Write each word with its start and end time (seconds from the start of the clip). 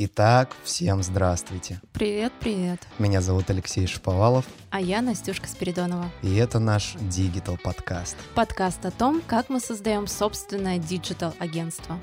Итак, 0.00 0.54
всем 0.62 1.02
здравствуйте. 1.02 1.80
Привет, 1.92 2.32
привет. 2.38 2.86
Меня 3.00 3.20
зовут 3.20 3.50
Алексей 3.50 3.84
Шаповалов. 3.88 4.46
А 4.70 4.80
я 4.80 5.02
Настюшка 5.02 5.48
Спиридонова. 5.48 6.08
И 6.22 6.36
это 6.36 6.60
наш 6.60 6.94
Digital 6.94 7.58
подкаст. 7.60 8.16
Подкаст 8.36 8.86
о 8.86 8.92
том, 8.92 9.20
как 9.26 9.48
мы 9.48 9.58
создаем 9.58 10.06
собственное 10.06 10.78
digital 10.78 11.34
агентство. 11.40 11.98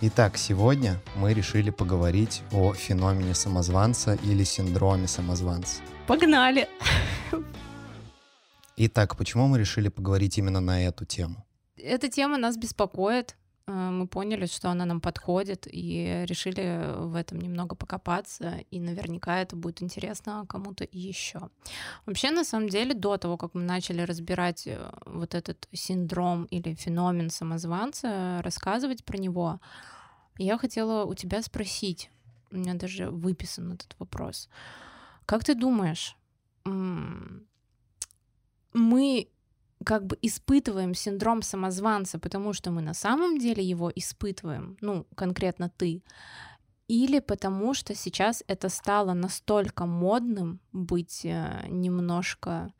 Итак, 0.00 0.36
сегодня 0.36 1.00
мы 1.16 1.34
решили 1.34 1.70
поговорить 1.70 2.42
о 2.52 2.72
феномене 2.72 3.34
самозванца 3.34 4.14
или 4.22 4.44
синдроме 4.44 5.08
самозванца. 5.08 5.82
Погнали! 6.06 6.68
Итак, 8.76 9.16
почему 9.16 9.48
мы 9.48 9.58
решили 9.58 9.88
поговорить 9.88 10.38
именно 10.38 10.60
на 10.60 10.86
эту 10.86 11.04
тему? 11.04 11.44
Эта 11.76 12.08
тема 12.08 12.38
нас 12.38 12.56
беспокоит, 12.56 13.34
мы 13.66 14.06
поняли, 14.06 14.46
что 14.46 14.70
она 14.70 14.84
нам 14.84 15.00
подходит, 15.00 15.66
и 15.70 16.24
решили 16.28 16.94
в 16.96 17.14
этом 17.14 17.40
немного 17.40 17.74
покопаться, 17.74 18.58
и 18.70 18.78
наверняка 18.78 19.40
это 19.40 19.56
будет 19.56 19.82
интересно 19.82 20.44
кому-то 20.48 20.86
еще. 20.90 21.48
Вообще, 22.04 22.30
на 22.30 22.44
самом 22.44 22.68
деле, 22.68 22.94
до 22.94 23.16
того, 23.16 23.36
как 23.38 23.54
мы 23.54 23.62
начали 23.62 24.02
разбирать 24.02 24.66
э, 24.66 24.92
вот 25.06 25.34
этот 25.34 25.66
синдром 25.72 26.44
или 26.44 26.74
феномен 26.74 27.30
самозванца, 27.30 28.40
рассказывать 28.42 29.04
про 29.04 29.16
него, 29.16 29.60
я 30.36 30.58
хотела 30.58 31.04
у 31.04 31.14
тебя 31.14 31.40
спросить, 31.42 32.10
у 32.50 32.56
меня 32.56 32.74
даже 32.74 33.08
выписан 33.10 33.72
этот 33.72 33.96
вопрос. 33.98 34.50
Как 35.24 35.42
ты 35.42 35.54
думаешь, 35.54 36.16
мы 38.74 39.28
как 39.84 40.06
бы 40.06 40.18
испытываем 40.22 40.94
синдром 40.94 41.42
самозванца, 41.42 42.18
потому 42.18 42.52
что 42.52 42.70
мы 42.70 42.82
на 42.82 42.94
самом 42.94 43.38
деле 43.38 43.62
его 43.62 43.90
испытываем, 43.94 44.76
ну, 44.80 45.06
конкретно 45.14 45.70
ты, 45.70 46.02
или 46.88 47.20
потому 47.20 47.74
что 47.74 47.94
сейчас 47.94 48.44
это 48.46 48.68
стало 48.68 49.14
настолько 49.14 49.86
модным 49.86 50.60
быть 50.72 51.24
э, 51.24 51.66
немножко, 51.68 52.72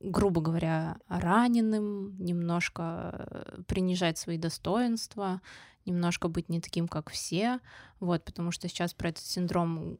грубо 0.00 0.40
говоря, 0.40 0.96
раненым, 1.08 2.16
немножко 2.18 2.82
э, 3.12 3.62
принижать 3.66 4.16
свои 4.16 4.38
достоинства, 4.38 5.42
немножко 5.84 6.28
быть 6.28 6.48
не 6.48 6.60
таким, 6.60 6.88
как 6.88 7.10
все, 7.10 7.60
вот, 8.00 8.24
потому 8.24 8.50
что 8.50 8.68
сейчас 8.68 8.94
про 8.94 9.10
этот 9.10 9.24
синдром 9.24 9.98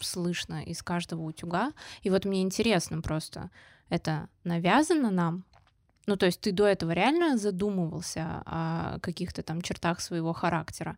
слышно 0.00 0.62
из 0.62 0.82
каждого 0.82 1.22
утюга. 1.22 1.72
И 2.02 2.10
вот 2.10 2.24
мне 2.24 2.42
интересно 2.42 3.00
просто, 3.00 3.50
это 3.88 4.28
навязано 4.44 5.10
нам 5.10 5.44
ну, 6.06 6.16
то 6.16 6.26
есть 6.26 6.40
ты 6.40 6.52
до 6.52 6.66
этого 6.66 6.92
реально 6.92 7.38
задумывался 7.38 8.42
о 8.44 8.98
каких-то 9.00 9.42
там 9.42 9.62
чертах 9.62 10.00
своего 10.00 10.32
характера, 10.32 10.96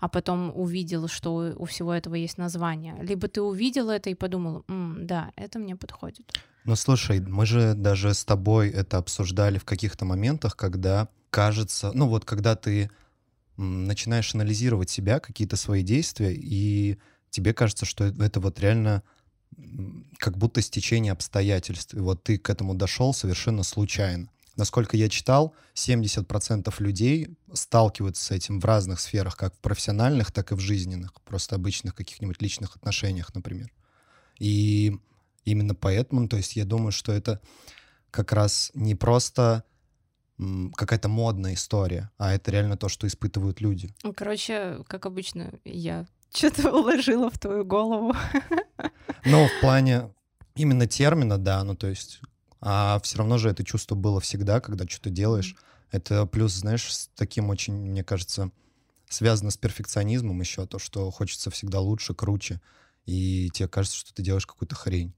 а 0.00 0.08
потом 0.08 0.52
увидел, 0.54 1.08
что 1.08 1.54
у 1.56 1.64
всего 1.64 1.92
этого 1.92 2.14
есть 2.14 2.38
название. 2.38 2.96
Либо 3.02 3.28
ты 3.28 3.42
увидел 3.42 3.90
это 3.90 4.10
и 4.10 4.14
подумал, 4.14 4.64
М, 4.68 5.06
да, 5.06 5.32
это 5.36 5.58
мне 5.58 5.76
подходит. 5.76 6.32
Ну, 6.64 6.76
слушай, 6.76 7.20
мы 7.20 7.46
же 7.46 7.74
даже 7.74 8.14
с 8.14 8.24
тобой 8.24 8.68
это 8.70 8.98
обсуждали 8.98 9.58
в 9.58 9.64
каких-то 9.64 10.04
моментах, 10.04 10.56
когда 10.56 11.08
кажется, 11.30 11.90
ну 11.94 12.08
вот 12.08 12.24
когда 12.24 12.56
ты 12.56 12.90
начинаешь 13.56 14.34
анализировать 14.34 14.88
себя, 14.88 15.18
какие-то 15.18 15.56
свои 15.56 15.82
действия, 15.82 16.32
и 16.32 16.98
тебе 17.30 17.52
кажется, 17.52 17.84
что 17.84 18.04
это 18.04 18.40
вот 18.40 18.60
реально 18.60 19.02
как 20.18 20.38
будто 20.38 20.62
стечение 20.62 21.12
обстоятельств. 21.12 21.94
И 21.94 21.98
вот 21.98 22.22
ты 22.22 22.38
к 22.38 22.50
этому 22.50 22.74
дошел 22.74 23.12
совершенно 23.12 23.62
случайно. 23.62 24.28
Насколько 24.58 24.96
я 24.96 25.08
читал, 25.08 25.54
70% 25.74 26.74
людей 26.80 27.28
сталкиваются 27.52 28.24
с 28.24 28.30
этим 28.32 28.58
в 28.58 28.64
разных 28.64 28.98
сферах, 28.98 29.36
как 29.36 29.54
в 29.54 29.58
профессиональных, 29.58 30.32
так 30.32 30.50
и 30.50 30.56
в 30.56 30.58
жизненных, 30.58 31.12
просто 31.22 31.54
обычных 31.54 31.94
каких-нибудь 31.94 32.42
личных 32.42 32.74
отношениях, 32.74 33.32
например. 33.36 33.72
И 34.40 34.98
именно 35.44 35.76
поэтому, 35.76 36.28
то 36.28 36.36
есть 36.36 36.56
я 36.56 36.64
думаю, 36.64 36.90
что 36.90 37.12
это 37.12 37.40
как 38.10 38.32
раз 38.32 38.72
не 38.74 38.96
просто 38.96 39.62
какая-то 40.74 41.08
модная 41.08 41.54
история, 41.54 42.10
а 42.18 42.34
это 42.34 42.50
реально 42.50 42.76
то, 42.76 42.88
что 42.88 43.06
испытывают 43.06 43.60
люди. 43.60 43.94
Короче, 44.16 44.82
как 44.88 45.06
обычно, 45.06 45.52
я 45.64 46.04
что-то 46.34 46.72
уложила 46.72 47.30
в 47.30 47.38
твою 47.38 47.64
голову. 47.64 48.12
Ну, 49.24 49.46
в 49.46 49.60
плане 49.60 50.12
именно 50.56 50.88
термина, 50.88 51.38
да, 51.38 51.62
ну 51.62 51.76
то 51.76 51.86
есть 51.86 52.20
а 52.60 53.00
все 53.02 53.18
равно 53.18 53.38
же 53.38 53.50
это 53.50 53.64
чувство 53.64 53.94
было 53.94 54.20
всегда, 54.20 54.60
когда 54.60 54.86
что-то 54.86 55.10
делаешь. 55.10 55.56
Это 55.90 56.26
плюс, 56.26 56.52
знаешь, 56.52 56.92
с 56.92 57.08
таким 57.14 57.48
очень, 57.50 57.74
мне 57.74 58.04
кажется, 58.04 58.50
связано 59.08 59.50
с 59.50 59.56
перфекционизмом 59.56 60.40
еще, 60.40 60.66
то, 60.66 60.78
что 60.78 61.10
хочется 61.10 61.50
всегда 61.50 61.80
лучше, 61.80 62.14
круче, 62.14 62.60
и 63.06 63.50
тебе 63.52 63.68
кажется, 63.68 63.96
что 63.96 64.12
ты 64.12 64.22
делаешь 64.22 64.46
какую-то 64.46 64.74
хрень. 64.74 65.14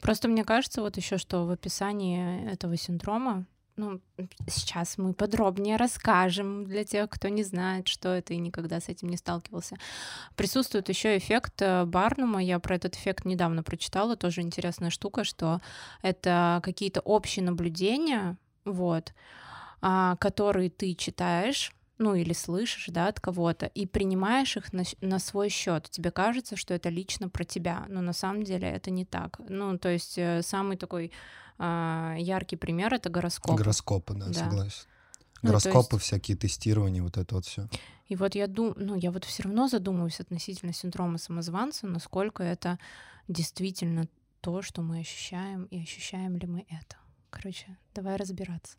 Просто 0.00 0.28
мне 0.28 0.44
кажется 0.44 0.82
вот 0.82 0.96
еще, 0.96 1.18
что 1.18 1.46
в 1.46 1.50
описании 1.50 2.50
этого 2.50 2.76
синдрома 2.76 3.46
ну, 3.76 4.00
сейчас 4.46 4.98
мы 4.98 5.14
подробнее 5.14 5.76
расскажем 5.76 6.64
для 6.64 6.84
тех, 6.84 7.10
кто 7.10 7.28
не 7.28 7.42
знает, 7.42 7.88
что 7.88 8.10
это 8.10 8.34
и 8.34 8.38
никогда 8.38 8.80
с 8.80 8.88
этим 8.88 9.08
не 9.08 9.16
сталкивался. 9.16 9.76
Присутствует 10.36 10.88
еще 10.88 11.16
эффект 11.18 11.60
э, 11.60 11.84
Барнума. 11.84 12.42
Я 12.42 12.58
про 12.60 12.76
этот 12.76 12.94
эффект 12.94 13.24
недавно 13.24 13.62
прочитала. 13.62 14.16
Тоже 14.16 14.42
интересная 14.42 14.90
штука, 14.90 15.24
что 15.24 15.60
это 16.02 16.60
какие-то 16.62 17.00
общие 17.00 17.44
наблюдения, 17.44 18.36
вот, 18.64 19.12
а, 19.80 20.16
которые 20.16 20.70
ты 20.70 20.94
читаешь 20.94 21.72
ну 21.98 22.14
или 22.14 22.32
слышишь, 22.32 22.86
да, 22.88 23.08
от 23.08 23.20
кого-то, 23.20 23.66
и 23.66 23.86
принимаешь 23.86 24.56
их 24.56 24.72
на, 24.72 24.84
на 25.00 25.18
свой 25.18 25.48
счет. 25.48 25.88
Тебе 25.90 26.10
кажется, 26.10 26.56
что 26.56 26.74
это 26.74 26.88
лично 26.88 27.28
про 27.28 27.44
тебя, 27.44 27.86
но 27.88 28.00
на 28.00 28.12
самом 28.12 28.42
деле 28.42 28.68
это 28.68 28.90
не 28.90 29.04
так. 29.04 29.38
Ну, 29.48 29.78
то 29.78 29.88
есть 29.88 30.18
э, 30.18 30.42
самый 30.42 30.76
такой 30.76 31.12
э, 31.58 32.16
яркий 32.18 32.56
пример 32.56 32.94
это 32.94 33.10
гороскоп. 33.10 33.56
Гороскопы, 33.56 34.14
да, 34.14 34.26
да. 34.26 34.32
согласен. 34.32 34.86
Ну, 35.42 35.50
Гороскопы, 35.50 35.96
есть... 35.96 36.06
всякие 36.06 36.36
тестирования, 36.36 37.02
вот 37.02 37.16
это 37.16 37.34
вот 37.34 37.44
все. 37.44 37.68
И 38.08 38.16
вот 38.16 38.34
я 38.34 38.46
думаю, 38.46 38.74
ну, 38.78 38.94
я 38.96 39.10
вот 39.10 39.24
все 39.24 39.42
равно 39.44 39.68
задумываюсь 39.68 40.20
относительно 40.20 40.72
синдрома 40.72 41.18
самозванца, 41.18 41.86
насколько 41.86 42.42
это 42.42 42.78
действительно 43.28 44.08
то, 44.40 44.62
что 44.62 44.82
мы 44.82 45.00
ощущаем, 45.00 45.64
и 45.64 45.80
ощущаем 45.82 46.36
ли 46.36 46.46
мы 46.46 46.66
это. 46.68 46.96
Короче, 47.30 47.76
давай 47.94 48.16
разбираться. 48.16 48.76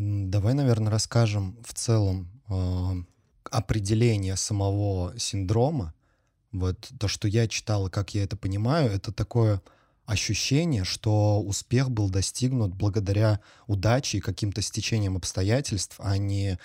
Давай, 0.00 0.54
наверное, 0.54 0.92
расскажем 0.92 1.56
в 1.66 1.74
целом 1.74 2.30
э, 2.48 3.02
определение 3.50 4.36
самого 4.36 5.18
синдрома. 5.18 5.92
Вот 6.52 6.92
то, 7.00 7.08
что 7.08 7.26
я 7.26 7.48
читал 7.48 7.88
и 7.88 7.90
как 7.90 8.14
я 8.14 8.22
это 8.22 8.36
понимаю, 8.36 8.92
это 8.92 9.12
такое 9.12 9.60
ощущение, 10.06 10.84
что 10.84 11.42
успех 11.42 11.90
был 11.90 12.10
достигнут 12.10 12.74
благодаря 12.74 13.40
удаче 13.66 14.18
и 14.18 14.20
каким-то 14.20 14.62
стечениям 14.62 15.16
обстоятельств, 15.16 15.96
а 15.98 16.16
не 16.16 16.60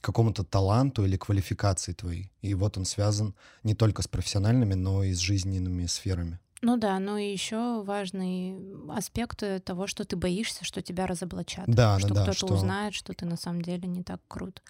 какому-то 0.00 0.44
таланту 0.44 1.04
или 1.04 1.16
квалификации 1.16 1.94
твоей. 1.94 2.30
И 2.42 2.54
вот 2.54 2.78
он 2.78 2.84
связан 2.84 3.34
не 3.64 3.74
только 3.74 4.02
с 4.02 4.06
профессиональными, 4.06 4.74
но 4.74 5.02
и 5.02 5.12
с 5.12 5.18
жизненными 5.18 5.86
сферами. 5.86 6.38
Ну 6.60 6.76
да, 6.76 6.98
но 6.98 7.18
и 7.18 7.30
еще 7.30 7.82
важный 7.82 8.56
аспект 8.90 9.44
того, 9.64 9.86
что 9.86 10.04
ты 10.04 10.16
боишься, 10.16 10.64
что 10.64 10.82
тебя 10.82 11.06
разоблачат. 11.06 11.66
Да, 11.68 11.98
что 11.98 12.14
да, 12.14 12.22
кто-то 12.22 12.36
что... 12.36 12.54
узнает, 12.54 12.94
что 12.94 13.12
ты 13.12 13.26
на 13.26 13.36
самом 13.36 13.62
деле 13.62 13.86
не 13.86 14.02
так 14.02 14.20
крут. 14.26 14.62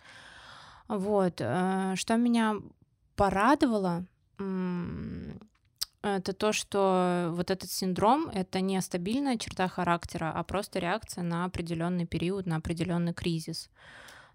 Вот. 0.86 1.40
Э, 1.40 1.94
что 1.96 2.16
меня 2.16 2.56
порадовало, 3.16 4.04
это 6.02 6.32
то, 6.32 6.52
что 6.52 7.30
вот 7.32 7.50
этот 7.50 7.70
синдром— 7.70 8.28
это 8.34 8.60
не 8.60 8.80
стабильная 8.80 9.36
черта 9.36 9.66
характера, 9.66 10.32
а 10.34 10.44
просто 10.44 10.78
реакция 10.78 11.24
на 11.24 11.44
определенный 11.44 12.06
период, 12.06 12.46
на 12.46 12.56
определенный 12.56 13.12
кризис. 13.12 13.68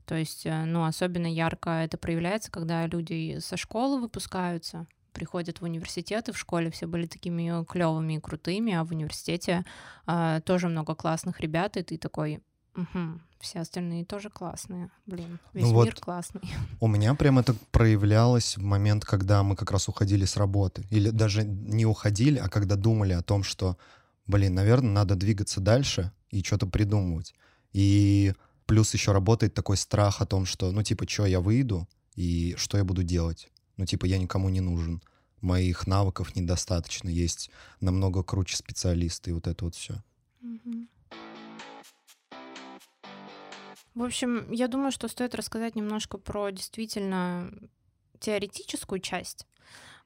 То 0.06 0.16
есть, 0.16 0.46
э, 0.46 0.66
ну, 0.66 0.84
особенно 0.84 1.28
ярко 1.28 1.70
это 1.70 1.98
проявляется, 1.98 2.52
когда 2.52 2.86
люди 2.86 3.40
со 3.40 3.56
школы 3.58 4.02
выпускаются, 4.02 4.88
приходят 5.14 5.62
в 5.62 5.64
университет, 5.64 6.30
и 6.30 6.32
в 6.32 6.38
школе 6.38 6.70
все 6.72 6.88
были 6.88 7.06
такими 7.06 7.64
клевыми 7.66 8.16
и 8.16 8.20
крутыми, 8.20 8.74
а 8.74 8.84
в 8.84 8.92
университете 8.92 9.66
э, 10.08 10.42
тоже 10.46 10.68
много 10.68 10.96
классных 10.96 11.40
ребят, 11.40 11.78
и 11.78 11.84
ты 11.84 11.98
такой, 11.98 12.42
угу, 12.76 13.20
все 13.40 13.60
остальные 13.60 14.06
тоже 14.06 14.30
классные, 14.30 14.90
блин, 15.06 15.40
весь 15.54 15.66
ну 15.66 15.84
мир 15.84 15.94
вот 15.94 16.00
классный. 16.00 16.42
У 16.80 16.88
меня 16.88 17.14
прям 17.14 17.40
это 17.40 17.56
проявлялось 17.72 18.58
в 18.58 18.64
момент, 18.64 19.06
когда 19.06 19.44
мы 19.44 19.56
как 19.56 19.72
раз 19.72 19.88
уходили 19.88 20.26
с 20.26 20.38
работы, 20.38 20.86
или 20.90 21.10
даже 21.10 21.44
не 21.44 21.86
уходили, 21.86 22.40
а 22.40 22.50
когда 22.50 22.76
думали 22.76 23.14
о 23.14 23.22
том, 23.22 23.44
что, 23.44 23.78
блин, 24.28 24.56
наверное, 24.56 24.92
надо 24.92 25.16
двигаться 25.16 25.62
дальше 25.62 26.12
и 26.30 26.42
что-то 26.44 26.68
придумывать. 26.68 27.34
И 27.74 28.34
плюс 28.66 28.94
еще 28.94 29.12
работает 29.12 29.54
такой 29.54 29.78
страх 29.78 30.22
о 30.22 30.26
том, 30.26 30.46
что, 30.46 30.72
ну, 30.72 30.84
типа, 30.84 31.08
что 31.08 31.26
я 31.26 31.40
выйду 31.40 31.88
и 32.16 32.56
что 32.58 32.78
я 32.78 32.84
буду 32.84 33.04
делать. 33.04 33.50
Ну, 33.78 33.86
типа, 33.86 34.06
я 34.06 34.18
никому 34.18 34.50
не 34.50 34.62
нужен. 34.62 35.02
Моих 35.42 35.88
навыков 35.88 36.36
недостаточно. 36.36 37.10
Есть 37.10 37.50
намного 37.82 38.24
круче 38.24 38.56
специалисты, 38.56 39.32
и 39.32 39.34
вот 39.34 39.48
это 39.48 39.66
вот 39.66 39.76
все. 39.76 40.02
В 43.94 44.04
общем, 44.04 44.52
я 44.52 44.68
думаю, 44.68 44.92
что 44.92 45.08
стоит 45.08 45.36
рассказать 45.36 45.76
немножко 45.76 46.18
про 46.18 46.50
действительно 46.50 47.52
теоретическую 48.20 49.00
часть, 49.00 49.46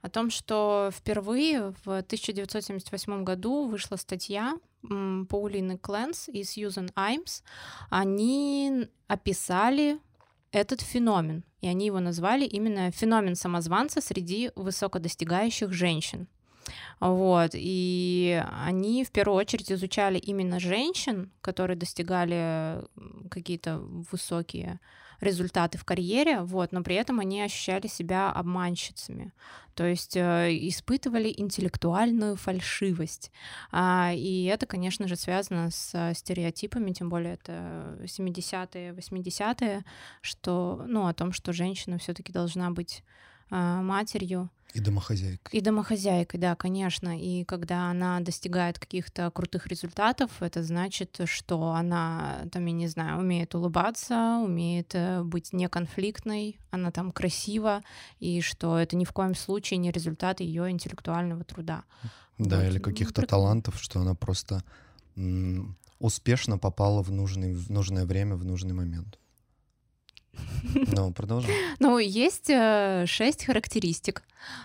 о 0.01 0.09
том, 0.09 0.29
что 0.29 0.89
впервые 0.93 1.73
в 1.83 1.97
1978 1.97 3.23
году 3.23 3.67
вышла 3.67 3.95
статья 3.95 4.57
Паулины 4.81 5.77
Кленс 5.77 6.27
и 6.29 6.43
Сьюзен 6.43 6.91
Аймс. 6.95 7.41
Они 7.89 8.87
описали 9.07 9.99
этот 10.51 10.81
феномен, 10.81 11.43
и 11.61 11.67
они 11.67 11.85
его 11.85 11.99
назвали 11.99 12.45
именно 12.45 12.91
феномен 12.91 13.35
самозванца 13.35 14.01
среди 14.01 14.51
высокодостигающих 14.55 15.71
женщин. 15.73 16.27
Вот, 16.99 17.51
и 17.53 18.43
они 18.65 19.03
в 19.05 19.11
первую 19.11 19.37
очередь 19.37 19.71
изучали 19.71 20.17
именно 20.17 20.59
женщин, 20.59 21.31
которые 21.41 21.77
достигали 21.77 22.83
какие-то 23.29 23.79
высокие 24.11 24.79
результаты 25.19 25.77
в 25.77 25.85
карьере, 25.85 26.41
вот, 26.41 26.71
но 26.71 26.83
при 26.83 26.95
этом 26.95 27.19
они 27.19 27.41
ощущали 27.41 27.87
себя 27.87 28.31
обманщицами, 28.31 29.33
то 29.73 29.85
есть 29.85 30.15
э, 30.15 30.49
испытывали 30.51 31.33
интеллектуальную 31.35 32.35
фальшивость. 32.35 33.31
А, 33.71 34.11
и 34.13 34.45
это, 34.45 34.65
конечно 34.65 35.07
же, 35.07 35.15
связано 35.15 35.69
с 35.71 36.13
стереотипами, 36.13 36.91
тем 36.91 37.09
более 37.09 37.33
это 37.33 37.97
70-е, 38.03 38.93
80-е, 38.93 39.85
что, 40.21 40.83
ну, 40.87 41.07
о 41.07 41.13
том, 41.13 41.33
что 41.33 41.53
женщина 41.53 41.97
все 41.97 42.13
таки 42.13 42.31
должна 42.31 42.71
быть 42.71 43.03
матерью, 43.49 44.49
и 44.73 44.79
домохозяйкой. 44.79 45.59
И 45.59 45.61
домохозяйкой, 45.61 46.39
да, 46.39 46.55
конечно. 46.55 47.19
И 47.19 47.43
когда 47.45 47.89
она 47.89 48.19
достигает 48.19 48.77
каких-то 48.77 49.31
крутых 49.31 49.67
результатов, 49.67 50.29
это 50.41 50.61
значит, 50.61 51.21
что 51.25 51.71
она, 51.71 52.43
там, 52.51 52.65
я 52.65 52.73
не 52.73 52.87
знаю, 52.87 53.19
умеет 53.19 53.55
улыбаться, 53.55 54.39
умеет 54.43 54.93
э, 54.93 55.23
быть 55.23 55.53
неконфликтной, 55.53 56.59
она 56.69 56.91
там 56.91 57.11
красива, 57.11 57.81
и 58.19 58.41
что 58.41 58.77
это 58.77 58.95
ни 58.95 59.05
в 59.05 59.13
коем 59.13 59.35
случае 59.35 59.77
не 59.77 59.91
результат 59.91 60.41
ее 60.41 60.69
интеллектуального 60.69 61.43
труда. 61.43 61.83
Да, 62.37 62.57
вот. 62.57 62.65
или 62.65 62.79
каких-то 62.79 63.21
Прик... 63.21 63.29
талантов, 63.29 63.81
что 63.81 64.01
она 64.01 64.13
просто 64.13 64.63
успешно 65.97 66.59
попала 66.59 67.01
в, 67.01 67.11
нужный, 67.11 67.53
в 67.53 67.71
нужное 67.71 68.05
время, 68.05 68.35
в 68.35 68.45
нужный 68.45 68.73
момент. 68.73 69.17
Ну, 70.91 71.11
продолжим. 71.11 71.51
Ну, 71.79 71.97
есть 71.97 72.49
э, 72.49 73.05
шесть 73.07 73.45
характеристик 73.45 74.23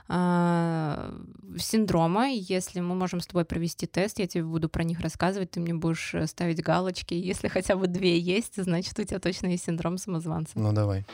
э, 0.08 1.20
синдрома. 1.58 2.28
Если 2.30 2.80
мы 2.80 2.94
можем 2.94 3.20
с 3.20 3.26
тобой 3.26 3.44
провести 3.44 3.86
тест, 3.86 4.18
я 4.18 4.26
тебе 4.26 4.44
буду 4.44 4.68
про 4.68 4.84
них 4.84 5.00
рассказывать, 5.00 5.50
ты 5.50 5.60
мне 5.60 5.74
будешь 5.74 6.14
э, 6.14 6.26
ставить 6.26 6.62
галочки. 6.62 7.14
Если 7.14 7.48
хотя 7.48 7.76
бы 7.76 7.86
две 7.86 8.18
есть, 8.18 8.62
значит, 8.62 8.98
у 8.98 9.04
тебя 9.04 9.18
точно 9.18 9.48
есть 9.48 9.64
синдром 9.64 9.98
самозванца. 9.98 10.52
Ну, 10.58 10.72
давай. 10.72 11.04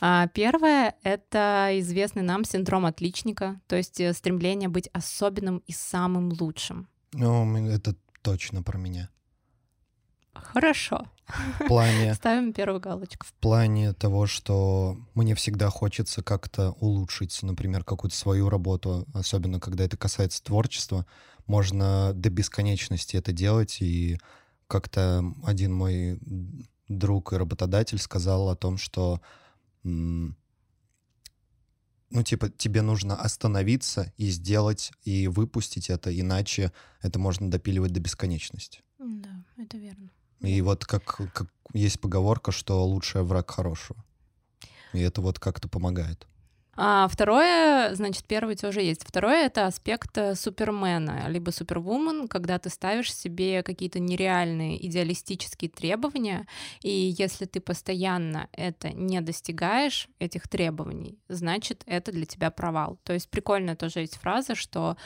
А, 0.00 0.26
первое— 0.28 0.94
это 1.02 1.70
известный 1.74 2.22
нам 2.22 2.44
синдром 2.44 2.84
отличника, 2.84 3.60
то 3.66 3.76
есть 3.76 4.00
стремление 4.16 4.68
быть 4.68 4.88
особенным 4.92 5.62
и 5.66 5.72
самым 5.72 6.32
лучшим. 6.38 6.88
Ну, 7.12 7.68
это 7.68 7.94
точно 8.22 8.62
про 8.62 8.76
меня. 8.76 9.08
Хорошо. 10.34 11.06
В 11.26 11.66
плане... 11.66 12.14
Ставим 12.14 12.52
первую 12.52 12.80
галочку. 12.80 13.26
В 13.26 13.32
плане 13.34 13.92
того, 13.92 14.26
что 14.26 14.96
мне 15.14 15.34
всегда 15.34 15.70
хочется 15.70 16.22
как-то 16.22 16.72
улучшить, 16.72 17.42
например, 17.42 17.84
какую-то 17.84 18.16
свою 18.16 18.48
работу, 18.48 19.06
особенно 19.14 19.60
когда 19.60 19.84
это 19.84 19.96
касается 19.96 20.42
творчества, 20.42 21.06
можно 21.46 22.12
до 22.14 22.30
бесконечности 22.30 23.16
это 23.16 23.32
делать, 23.32 23.78
и 23.80 24.18
как-то 24.66 25.24
один 25.44 25.72
мой 25.72 26.18
друг 26.88 27.32
и 27.32 27.36
работодатель 27.36 27.98
сказал 27.98 28.48
о 28.50 28.56
том, 28.56 28.76
что 28.76 29.20
ну, 32.14 32.22
типа, 32.22 32.48
тебе 32.48 32.80
нужно 32.82 33.16
остановиться 33.16 34.12
и 34.16 34.28
сделать, 34.30 34.92
и 35.02 35.26
выпустить 35.26 35.90
это, 35.90 36.16
иначе 36.18 36.72
это 37.02 37.18
можно 37.18 37.50
допиливать 37.50 37.92
до 37.92 38.00
бесконечности. 38.00 38.82
Да, 38.98 39.44
это 39.56 39.76
верно. 39.78 40.10
И 40.40 40.60
вот 40.62 40.84
как, 40.84 41.04
как 41.04 41.46
есть 41.72 42.00
поговорка, 42.00 42.52
что 42.52 42.84
лучший 42.84 43.22
враг 43.22 43.50
хорошего. 43.50 44.04
И 44.92 45.00
это 45.00 45.20
вот 45.20 45.38
как-то 45.38 45.68
помогает. 45.68 46.26
А 46.76 47.06
второе, 47.08 47.94
значит, 47.94 48.24
первый 48.24 48.56
тоже 48.56 48.82
есть. 48.82 49.06
Второе— 49.06 49.46
это 49.46 49.66
аспект 49.66 50.18
э, 50.18 50.34
супермена, 50.34 51.28
либо 51.28 51.50
супервумен, 51.50 52.26
когда 52.26 52.58
ты 52.58 52.68
ставишь 52.68 53.14
себе 53.14 53.62
какие-то 53.62 54.00
нереальные 54.00 54.84
идеалистические 54.84 55.70
требования, 55.70 56.48
и 56.82 57.14
если 57.16 57.44
ты 57.44 57.60
постоянно 57.60 58.48
это 58.52 58.90
не 58.90 59.20
достигаешь, 59.20 60.08
этих 60.18 60.48
требований, 60.48 61.18
значит, 61.28 61.84
это 61.86 62.10
для 62.10 62.26
тебя 62.26 62.50
провал. 62.50 62.98
То 63.04 63.12
есть 63.12 63.30
прикольная 63.30 63.76
тоже 63.76 64.00
есть 64.00 64.16
фраза, 64.16 64.56
что 64.56 64.96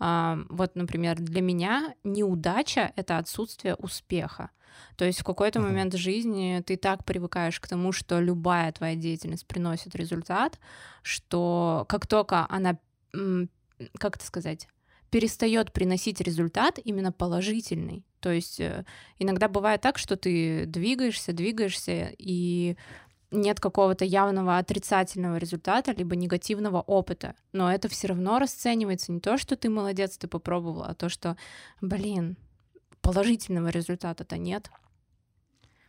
э, 0.00 0.36
вот, 0.48 0.76
например, 0.76 1.18
для 1.18 1.42
меня 1.42 1.94
неудача— 2.04 2.92
это 2.96 3.18
отсутствие 3.18 3.74
успеха. 3.74 4.50
То 4.96 5.04
есть 5.04 5.20
в 5.20 5.24
какой-то 5.24 5.58
uh-huh. 5.58 5.68
момент 5.68 5.94
жизни 5.94 6.62
ты 6.66 6.76
так 6.76 7.04
привыкаешь 7.04 7.60
к 7.60 7.68
тому, 7.68 7.92
что 7.92 8.20
любая 8.20 8.72
твоя 8.72 8.96
деятельность 8.96 9.46
приносит 9.46 9.94
результат, 9.94 10.58
что 11.02 11.84
как 11.88 12.06
только 12.06 12.46
она, 12.48 12.78
как 13.98 14.16
это 14.16 14.24
сказать, 14.24 14.68
перестает 15.10 15.72
приносить 15.72 16.20
результат 16.20 16.78
именно 16.82 17.12
положительный. 17.12 18.04
То 18.20 18.30
есть 18.30 18.60
э, 18.60 18.84
иногда 19.18 19.48
бывает 19.48 19.80
так, 19.80 19.98
что 19.98 20.16
ты 20.16 20.66
двигаешься, 20.66 21.32
двигаешься, 21.32 22.12
и 22.18 22.76
нет 23.30 23.60
какого-то 23.60 24.04
явного 24.04 24.58
отрицательного 24.58 25.36
результата, 25.36 25.92
либо 25.92 26.16
негативного 26.16 26.80
опыта. 26.80 27.34
Но 27.52 27.72
это 27.72 27.88
все 27.88 28.08
равно 28.08 28.38
расценивается 28.38 29.12
не 29.12 29.20
то, 29.20 29.36
что 29.36 29.56
ты 29.56 29.68
молодец, 29.68 30.16
ты 30.16 30.28
попробовал, 30.28 30.84
а 30.84 30.94
то, 30.94 31.08
что, 31.08 31.36
блин, 31.80 32.36
положительного 33.00 33.68
результата-то 33.68 34.36
нет. 34.36 34.70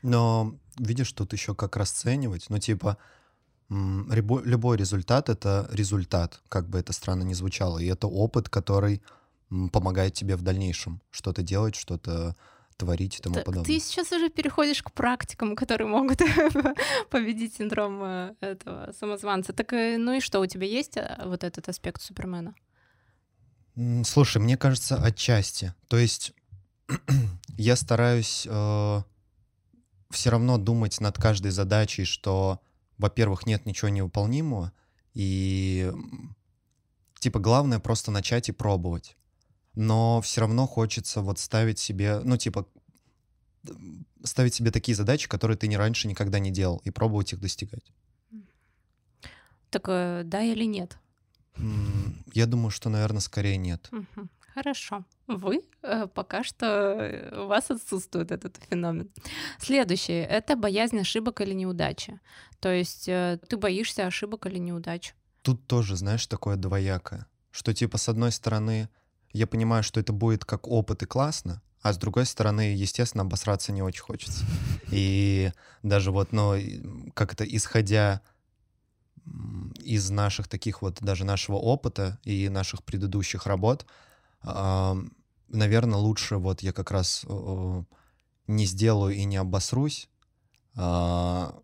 Но 0.02 0.56
видишь, 0.78 1.12
тут 1.12 1.34
еще 1.34 1.56
как 1.56 1.76
расценивать. 1.76 2.50
Ну, 2.50 2.60
типа, 2.60 2.98
любой 3.70 4.78
результат— 4.78 5.30
это 5.30 5.68
результат, 5.72 6.42
как 6.50 6.68
бы 6.68 6.80
это 6.80 6.94
странно 6.94 7.24
ни 7.24 7.34
звучало. 7.34 7.80
И 7.80 7.88
это 7.88 8.08
опыт, 8.08 8.50
который 8.50 9.02
помогает 9.72 10.14
тебе 10.14 10.36
в 10.36 10.42
дальнейшем 10.42 11.02
что-то 11.12 11.42
делать, 11.42 11.76
что-то 11.76 12.36
творить 12.78 13.20
и 13.20 13.22
тому 13.22 13.36
так 13.36 13.46
подобное. 13.46 13.66
Ты 13.66 13.80
сейчас 13.80 14.12
уже 14.12 14.30
переходишь 14.30 14.82
к 14.82 14.92
практикам, 14.92 15.56
которые 15.56 15.88
могут 15.88 16.22
победить 17.10 17.56
синдром 17.56 18.02
э, 18.02 18.36
этого 18.40 18.94
самозванца. 18.98 19.52
Так 19.52 19.74
э, 19.74 19.98
ну 19.98 20.14
и 20.14 20.20
что, 20.22 20.40
у 20.40 20.46
тебя 20.46 20.66
есть 20.66 20.96
э, 20.96 21.18
вот 21.26 21.44
этот 21.44 21.68
аспект 21.68 22.02
Супермена? 22.02 22.56
Слушай, 24.06 24.42
мне 24.42 24.56
кажется, 24.56 24.96
отчасти. 24.96 25.74
То 25.90 25.98
есть 25.98 26.34
я 27.58 27.76
стараюсь 27.76 28.48
э, 28.50 29.02
все 30.10 30.30
равно 30.30 30.58
думать 30.58 31.00
над 31.02 31.18
каждой 31.18 31.52
задачей, 31.52 32.06
что, 32.06 32.60
во-первых, 32.98 33.46
нет 33.46 33.66
ничего 33.66 33.90
невыполнимого, 33.90 34.72
и 35.14 35.92
типа 37.20 37.40
главное 37.40 37.80
просто 37.80 38.12
начать 38.12 38.50
и 38.50 38.54
пробовать. 38.54 39.16
Но 39.76 40.22
все 40.22 40.42
равно 40.42 40.68
хочется 40.68 41.22
вот 41.22 41.40
ставить 41.40 41.80
себе, 41.80 42.20
ну 42.20 42.38
типа 42.38 42.68
ставить 44.24 44.54
себе 44.54 44.72
такие 44.72 44.96
задачи, 44.96 45.28
которые 45.28 45.58
ты 45.58 45.68
не 45.68 45.78
раньше 45.78 46.08
никогда 46.08 46.40
не 46.40 46.52
делал, 46.52 46.82
и 46.84 46.92
пробовать 46.92 47.34
их 47.34 47.40
достигать. 47.40 47.92
Так 49.70 49.84
э, 49.88 50.24
да 50.26 50.42
или 50.42 50.64
нет? 50.64 50.98
Я 52.34 52.46
думаю, 52.46 52.72
что, 52.72 52.90
наверное, 52.90 53.20
скорее 53.20 53.58
нет. 53.58 53.90
Угу. 53.92 54.28
Хорошо. 54.60 55.06
Вы 55.28 55.62
э, 55.84 56.08
пока 56.08 56.44
что 56.44 56.66
э, 56.66 57.44
у 57.44 57.48
вас 57.48 57.72
отсутствует 57.72 58.30
этот 58.32 58.60
феномен. 58.70 59.10
Следующее 59.58 60.26
это 60.26 60.58
боязнь 60.58 61.00
ошибок 61.00 61.40
или 61.40 61.54
неудачи. 61.54 62.20
То 62.60 62.70
есть 62.70 63.08
э, 63.08 63.40
ты 63.48 63.56
боишься 63.56 64.06
ошибок 64.06 64.48
или 64.48 64.58
неудач. 64.58 65.14
Тут 65.44 65.66
тоже, 65.66 65.96
знаешь, 65.96 66.28
такое 66.28 66.58
двоякое. 66.58 67.26
Что 67.52 67.74
типа 67.74 67.98
с 67.98 68.10
одной 68.10 68.34
стороны 68.34 68.90
я 69.32 69.48
понимаю, 69.48 69.82
что 69.82 70.02
это 70.02 70.12
будет 70.12 70.44
как 70.44 70.68
опыт 70.68 71.04
и 71.04 71.06
классно, 71.06 71.62
а 71.82 71.94
с 71.94 71.98
другой 71.98 72.26
стороны, 72.26 72.76
естественно, 72.76 73.24
обосраться 73.24 73.72
не 73.72 73.82
очень 73.82 74.02
хочется. 74.02 74.44
И 74.92 75.54
даже 75.84 76.12
вот, 76.12 76.34
ну, 76.34 76.58
как 77.14 77.32
это, 77.32 77.46
исходя 77.46 78.22
из 79.82 80.10
наших 80.10 80.50
таких 80.50 80.82
вот, 80.82 80.98
даже 81.00 81.24
нашего 81.24 81.56
опыта 81.56 82.20
и 82.26 82.50
наших 82.50 82.84
предыдущих 82.84 83.46
работ, 83.46 83.86
наверное, 84.44 86.00
лучше 86.00 86.38
вот 86.38 86.62
я 86.62 86.74
как 86.74 86.92
раз 86.92 87.26
не 88.48 88.66
сделаю 88.66 89.16
и 89.16 89.24
не 89.26 89.38
обосрусь, 89.38 90.10
а, 90.76 91.60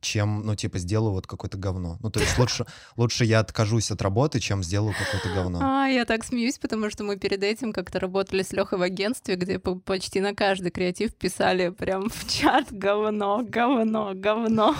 чем, 0.00 0.44
ну, 0.46 0.54
типа, 0.56 0.78
сделаю 0.78 1.12
вот 1.12 1.26
какое-то 1.26 1.58
говно. 1.58 1.98
Ну, 2.00 2.10
то 2.10 2.20
есть 2.20 2.38
лучше, 2.38 2.64
лучше 2.96 3.24
я 3.24 3.40
откажусь 3.40 3.90
от 3.90 4.00
работы, 4.02 4.40
чем 4.40 4.62
сделаю 4.62 4.94
какое-то 4.98 5.28
говно. 5.34 5.58
А, 5.62 5.86
я 5.86 6.04
так 6.04 6.24
смеюсь, 6.24 6.58
потому 6.58 6.90
что 6.90 7.04
мы 7.04 7.16
перед 7.16 7.42
этим 7.42 7.72
как-то 7.72 7.98
работали 8.00 8.42
с 8.42 8.52
Лехой 8.52 8.78
в 8.78 8.82
агентстве, 8.82 9.36
где 9.36 9.58
почти 9.58 10.20
на 10.20 10.34
каждый 10.34 10.70
креатив 10.70 11.14
писали 11.14 11.70
прям 11.70 12.08
в 12.08 12.28
чат 12.28 12.66
говно, 12.72 13.42
говно, 13.46 14.12
говно. 14.14 14.74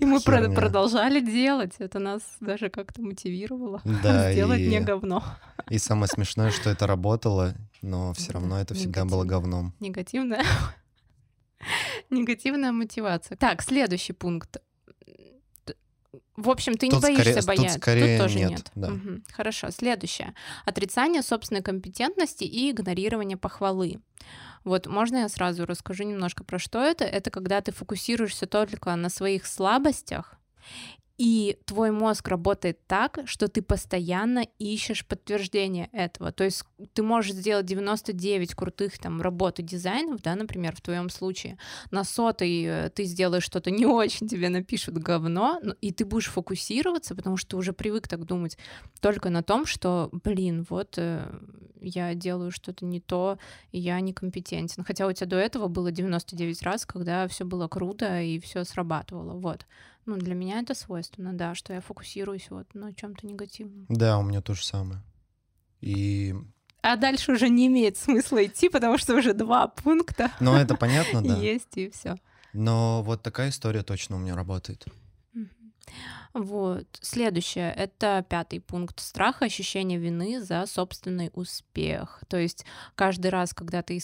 И 0.00 0.04
мы 0.04 0.20
херня. 0.20 0.54
продолжали 0.54 1.20
делать. 1.20 1.72
Это 1.78 1.98
нас 1.98 2.22
даже 2.40 2.68
как-то 2.70 3.02
мотивировало 3.02 3.80
Да, 4.02 4.32
сделать 4.32 4.60
и- 4.60 4.68
не 4.68 4.80
говно. 4.80 5.22
И 5.70 5.78
самое 5.78 6.08
смешное, 6.08 6.50
что 6.50 6.70
это 6.70 6.86
работало, 6.86 7.54
но 7.82 8.12
все 8.14 8.32
равно 8.32 8.60
это 8.60 8.74
всегда 8.74 9.04
было 9.04 9.24
говном. 9.24 9.74
Негативная. 9.80 10.44
Негативная 12.10 12.72
мотивация. 12.72 13.36
Так, 13.36 13.62
следующий 13.62 14.12
пункт. 14.12 14.58
В 16.36 16.50
общем, 16.50 16.74
ты 16.76 16.86
не 16.86 16.90
Тут 16.92 17.00
боишься 17.02 17.22
скорее- 17.22 17.36
тут 17.40 17.46
бояться. 17.46 17.78
скорее 17.78 18.18
тоже 18.18 18.38
нет, 18.38 18.50
нет. 18.50 18.70
да. 18.74 18.90
Мгм. 18.90 19.24
Хорошо. 19.32 19.70
Следующее. 19.70 20.34
Отрицание 20.66 21.22
собственной 21.22 21.62
компетентности 21.62 22.44
и 22.44 22.70
игнорирование 22.70 23.38
похвалы. 23.38 24.00
Вот 24.62 24.86
можно 24.86 25.18
я 25.18 25.28
сразу 25.30 25.64
расскажу 25.64 26.04
немножко 26.04 26.44
про 26.44 26.58
что 26.58 26.82
это? 26.82 27.04
Это 27.04 27.30
когда 27.30 27.60
ты 27.62 27.72
фокусируешься 27.72 28.46
только 28.46 28.94
на 28.96 29.08
своих 29.08 29.46
слабостях, 29.46 30.34
и 31.18 31.58
твой 31.64 31.92
мозг 31.92 32.28
работает 32.28 32.78
так, 32.86 33.20
что 33.24 33.48
ты 33.48 33.62
постоянно 33.62 34.44
ищешь 34.58 35.06
подтверждение 35.06 35.88
этого. 35.92 36.30
То 36.30 36.44
есть 36.44 36.64
ты 36.92 37.02
можешь 37.02 37.32
сделать 37.32 37.64
99 37.64 38.54
крутых 38.54 38.98
там 38.98 39.22
работ 39.22 39.58
и 39.58 39.62
дизайнов, 39.62 40.20
да, 40.22 40.34
например, 40.34 40.76
в 40.76 40.82
твоем 40.82 41.08
случае. 41.08 41.56
На 41.90 42.04
сотой 42.04 42.62
э, 42.64 42.90
ты 42.90 43.04
сделаешь 43.04 43.44
что-то 43.44 43.70
не 43.70 43.86
очень, 43.86 44.28
тебе 44.28 44.50
напишут 44.50 44.98
говно, 44.98 45.58
но- 45.62 45.74
и 45.80 45.90
ты 45.90 46.04
будешь 46.04 46.28
фокусироваться, 46.28 47.14
потому 47.14 47.38
что 47.38 47.50
ты 47.50 47.56
уже 47.56 47.72
привык 47.72 48.08
так 48.08 48.24
думать, 48.26 48.58
только 49.00 49.30
на 49.30 49.42
том, 49.42 49.64
что, 49.64 50.10
блин, 50.12 50.66
вот 50.68 50.94
э, 50.98 51.24
я 51.80 52.14
делаю 52.14 52.50
что-то 52.50 52.84
не 52.84 53.00
то, 53.00 53.38
я 53.72 54.00
некомпетентен. 54.00 54.84
Хотя 54.84 55.06
у 55.06 55.12
тебя 55.12 55.26
до 55.26 55.36
этого 55.36 55.68
было 55.68 55.90
99 55.90 56.62
раз, 56.62 56.84
когда 56.84 57.26
все 57.28 57.44
было 57.44 57.68
круто 57.68 58.20
и 58.20 58.38
все 58.38 58.64
срабатывало. 58.64 59.32
Вот. 59.32 59.66
Ну, 60.06 60.16
для 60.16 60.34
меня 60.34 60.60
это 60.60 60.74
свойственно, 60.74 61.32
да, 61.32 61.54
что 61.54 61.72
я 61.72 61.80
фокусируюсь 61.80 62.46
вот 62.50 62.72
на 62.74 62.94
чем-то 62.94 63.26
негативном. 63.26 63.86
Да, 63.88 64.18
у 64.18 64.22
меня 64.22 64.40
то 64.40 64.54
же 64.54 64.64
самое. 64.64 65.02
И, 65.80 66.34
А 66.80 66.96
дальше 66.96 67.32
уже 67.32 67.48
не 67.48 67.66
имеет 67.66 67.96
смысла 67.96 68.44
идти, 68.44 68.68
потому 68.68 68.98
что 68.98 69.14
уже 69.16 69.34
два 69.34 69.66
пункта 69.68 70.30
ну, 70.40 70.54
это 70.54 70.76
понятно, 70.76 71.22
да. 71.24 71.36
есть, 71.36 71.76
и 71.76 71.90
все. 71.90 72.16
Но 72.52 73.02
вот 73.02 73.22
такая 73.22 73.50
история 73.50 73.82
точно 73.82 74.16
у 74.16 74.18
меня 74.18 74.36
работает. 74.36 74.86
Вот. 76.36 76.86
Следующее— 77.00 77.72
это 77.76 78.24
пятый 78.28 78.60
пункт. 78.60 79.00
Страх, 79.00 79.40
ощущение 79.40 79.98
вины 79.98 80.42
за 80.42 80.66
собственный 80.66 81.30
успех. 81.32 82.22
То 82.28 82.36
есть 82.36 82.66
каждый 82.94 83.30
раз, 83.30 83.54
когда 83.54 83.82
ты 83.82 83.98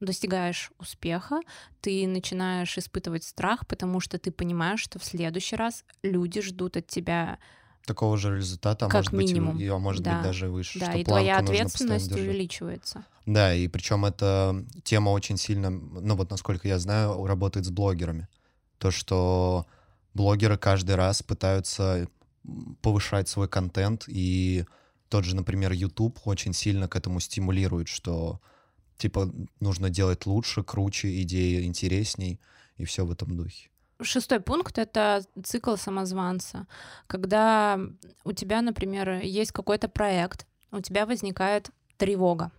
достигаешь 0.00 0.72
успеха, 0.78 1.40
ты 1.80 2.08
начинаешь 2.08 2.76
испытывать 2.76 3.22
страх, 3.22 3.68
потому 3.68 4.00
что 4.00 4.18
ты 4.18 4.32
понимаешь, 4.32 4.80
что 4.80 4.98
в 4.98 5.04
следующий 5.04 5.54
раз 5.54 5.84
люди 6.02 6.40
ждут 6.40 6.76
от 6.76 6.88
тебя 6.88 7.38
Такого 7.86 8.18
же 8.18 8.36
результата, 8.36 8.84
а 8.84 8.88
Как 8.90 9.04
может 9.04 9.14
быть, 9.14 9.28
минимум, 9.28 9.58
и, 9.58 9.66
а 9.66 9.78
может 9.78 10.02
да. 10.02 10.16
быть 10.16 10.24
даже 10.24 10.48
выше. 10.50 10.78
Да, 10.78 10.90
что 10.90 10.98
и 10.98 11.04
твоя 11.04 11.38
ответственность 11.38 12.12
увеличивается. 12.12 13.06
Да, 13.24 13.54
и 13.54 13.66
причем 13.66 14.04
эта 14.04 14.62
тема 14.82 15.10
очень 15.10 15.38
сильно, 15.38 15.70
ну 15.70 16.14
вот 16.14 16.30
насколько 16.30 16.68
я 16.68 16.78
знаю, 16.78 17.24
работает 17.24 17.64
с 17.64 17.70
блогерами. 17.70 18.28
То, 18.76 18.90
что 18.90 19.66
блогеры 20.18 20.58
каждый 20.58 20.96
раз 20.96 21.22
пытаются 21.22 22.08
повышать 22.82 23.28
свой 23.28 23.48
контент, 23.48 24.04
и 24.08 24.64
тот 25.08 25.24
же, 25.24 25.36
например, 25.36 25.72
YouTube 25.72 26.18
очень 26.24 26.52
сильно 26.52 26.88
к 26.88 26.96
этому 26.96 27.20
стимулирует, 27.20 27.88
что 27.88 28.40
типа 28.96 29.30
нужно 29.60 29.90
делать 29.90 30.26
лучше, 30.26 30.62
круче, 30.64 31.22
идеи 31.22 31.64
интересней, 31.64 32.40
и 32.76 32.84
все 32.84 33.04
в 33.04 33.12
этом 33.12 33.36
духе. 33.36 33.70
Шестой 34.02 34.40
пункт— 34.40 34.78
это 34.84 35.22
цикл 35.44 35.76
самозванца. 35.76 36.66
Когда 37.06 37.80
у 38.24 38.32
тебя, 38.32 38.62
например, 38.62 39.20
есть 39.22 39.52
какой-то 39.52 39.88
проект, 39.88 40.46
у 40.72 40.80
тебя 40.80 41.06
возникает 41.06 41.70
тревога, 41.96 42.50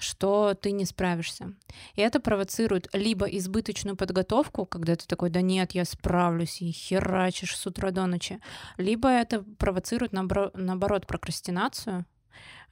что 0.00 0.54
ты 0.54 0.72
не 0.72 0.84
справишься. 0.84 1.54
И 1.94 2.00
это 2.00 2.20
провоцирует 2.20 2.88
либо 2.92 3.26
избыточную 3.26 3.96
подготовку, 3.96 4.66
когда 4.66 4.96
ты 4.96 5.06
такой, 5.06 5.30
да 5.30 5.40
нет, 5.40 5.72
я 5.72 5.84
справлюсь, 5.84 6.62
и 6.62 6.70
херачишь 6.72 7.56
с 7.56 7.66
утра 7.66 7.90
до 7.90 8.06
ночи, 8.06 8.40
либо 8.76 9.08
это 9.08 9.42
провоцирует, 9.58 10.12
наоборо- 10.12 10.50
наоборот, 10.54 11.06
прокрастинацию, 11.06 12.06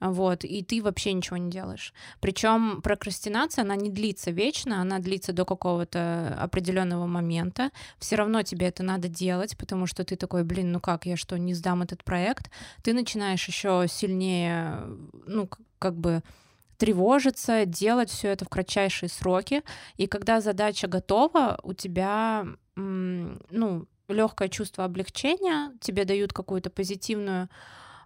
вот, 0.00 0.44
и 0.44 0.62
ты 0.62 0.82
вообще 0.82 1.12
ничего 1.12 1.36
не 1.36 1.50
делаешь. 1.50 1.92
Причем 2.20 2.80
прокрастинация, 2.82 3.62
она 3.62 3.74
не 3.74 3.90
длится 3.90 4.30
вечно, 4.30 4.80
она 4.80 5.00
длится 5.00 5.32
до 5.32 5.44
какого-то 5.44 6.36
определенного 6.40 7.06
момента. 7.06 7.70
Все 7.98 8.16
равно 8.16 8.42
тебе 8.42 8.68
это 8.68 8.82
надо 8.82 9.08
делать, 9.08 9.56
потому 9.58 9.86
что 9.86 10.04
ты 10.04 10.16
такой, 10.16 10.44
блин, 10.44 10.70
ну 10.72 10.80
как, 10.80 11.06
я 11.06 11.16
что, 11.16 11.36
не 11.36 11.54
сдам 11.54 11.82
этот 11.82 12.04
проект? 12.04 12.50
Ты 12.82 12.92
начинаешь 12.92 13.46
еще 13.48 13.86
сильнее, 13.88 14.84
ну, 15.26 15.48
как 15.78 15.96
бы 15.96 16.22
тревожиться, 16.78 17.66
делать 17.66 18.08
все 18.10 18.28
это 18.28 18.44
в 18.44 18.48
кратчайшие 18.48 19.08
сроки. 19.10 19.62
И 19.96 20.06
когда 20.06 20.40
задача 20.40 20.86
готова, 20.86 21.58
у 21.62 21.74
тебя, 21.74 22.46
ну, 22.76 23.86
легкое 24.08 24.48
чувство 24.48 24.84
облегчения, 24.84 25.72
тебе 25.80 26.04
дают 26.04 26.32
какую-то 26.32 26.70
позитивную 26.70 27.50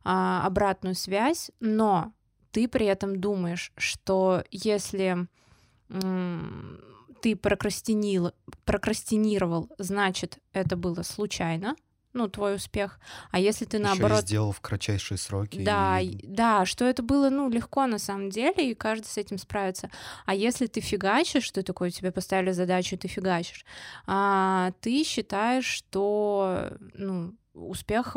а, 0.04 0.44
обратную 0.44 0.94
связь, 0.96 1.50
но 1.60 2.12
ты 2.50 2.66
при 2.66 2.86
этом 2.86 3.20
думаешь, 3.20 3.72
что 3.76 4.42
если 4.50 5.28
ты 7.20 7.36
прокрастинил, 7.36 8.32
прокрастинировал, 8.64 9.68
значит, 9.78 10.38
это 10.52 10.76
было 10.76 11.02
случайно, 11.02 11.76
ну, 12.14 12.28
твой 12.28 12.56
успех. 12.56 12.98
А 13.30 13.38
если 13.40 13.64
ты 13.64 13.76
Ещё 13.78 13.86
и 13.86 13.88
наоборот 13.98 14.20
сделал 14.22 14.52
в 14.52 14.60
кратчайшие 14.60 15.18
сроки. 15.18 15.64
да, 15.64 16.00
и- 16.00 16.08
и- 16.08 16.26
да, 16.26 16.64
что 16.66 16.84
это 16.84 17.02
было, 17.02 17.30
ну, 17.30 17.48
легко 17.50 17.86
на 17.86 17.98
самом 17.98 18.30
деле, 18.30 18.70
и 18.70 18.74
каждый 18.74 19.06
с 19.06 19.16
этим 19.18 19.38
справится. 19.38 19.90
А 20.26 20.34
если 20.34 20.66
ты 20.66 20.80
фигачишь, 20.80 21.44
что 21.44 21.62
такое, 21.62 21.90
тебе 21.90 22.10
поставили 22.12 22.52
задачу, 22.52 22.94
и 22.94 22.98
ты 22.98 23.08
фигачишь, 23.08 23.64
а, 24.06 24.72
ты 24.80 25.04
считаешь, 25.04 25.64
что, 25.66 26.72
ну, 26.94 27.34
успех 27.54 28.16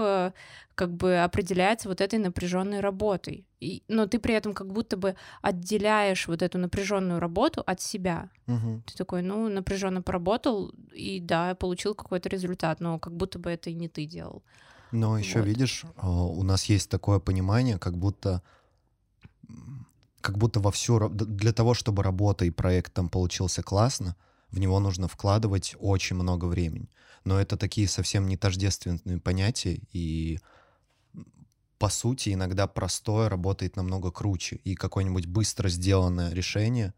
как 0.76 0.94
бы 0.94 1.18
определяется 1.18 1.90
вот 1.90 2.02
этой 2.02 2.20
напряженной 2.20 2.80
работой. 2.80 3.46
И, 3.60 3.84
но 3.88 4.06
ты 4.08 4.20
при 4.20 4.34
этом 4.34 4.54
как 4.54 4.72
будто 4.72 4.98
бы 4.98 5.16
отделяешь 5.42 6.28
вот 6.28 6.42
эту 6.42 6.58
напряженную 6.58 7.20
работу 7.20 7.64
от 7.66 7.82
себя. 7.82 8.30
Мгм. 8.48 8.84
Ты 8.86 8.96
такой, 8.96 9.22
ну, 9.22 9.50
напряженно 9.50 10.02
поработал, 10.02 10.72
и 10.94 11.20
да, 11.20 11.56
получил 11.56 11.96
какой-то 11.96 12.30
результат, 12.30 12.80
но 12.80 13.00
как 13.00 13.16
будто 13.16 13.40
бы 13.40 13.50
это 13.50 13.70
и 13.70 13.74
не 13.74 13.90
ты 13.90 14.06
делал. 14.06 14.44
Но 14.92 15.18
еще 15.18 15.40
Вот. 15.40 15.48
видишь, 15.48 15.84
а, 15.98 16.24
у 16.24 16.44
нас 16.44 16.66
есть 16.66 16.90
такое 16.90 17.20
понимание, 17.20 17.78
как 17.78 17.98
будто 17.98 18.42
как 20.22 20.38
будто 20.40 20.60
во 20.60 20.72
всю 20.72 21.10
для 21.10 21.54
того, 21.54 21.76
чтобы 21.76 22.02
работа 22.02 22.46
и 22.46 22.50
проект 22.50 22.94
там 22.94 23.10
получился 23.10 23.62
классно, 23.62 24.16
в 24.50 24.60
него 24.60 24.80
нужно 24.80 25.08
вкладывать 25.08 25.76
очень 25.80 26.16
много 26.16 26.46
времени. 26.46 26.90
Но 27.26 27.42
это 27.42 27.58
такие 27.58 27.88
совсем 27.88 28.28
не 28.28 28.38
тождественные 28.38 29.20
понятия, 29.20 29.82
и 29.92 30.40
по 31.78 31.90
сути 31.90 32.34
иногда 32.34 32.68
простое 32.68 33.30
работает 33.30 33.76
намного 33.76 34.12
круче, 34.12 34.58
и 34.64 34.76
какое-нибудь 34.76 35.26
быстро 35.26 35.68
сделанное 35.68 36.32
решение 36.32 36.94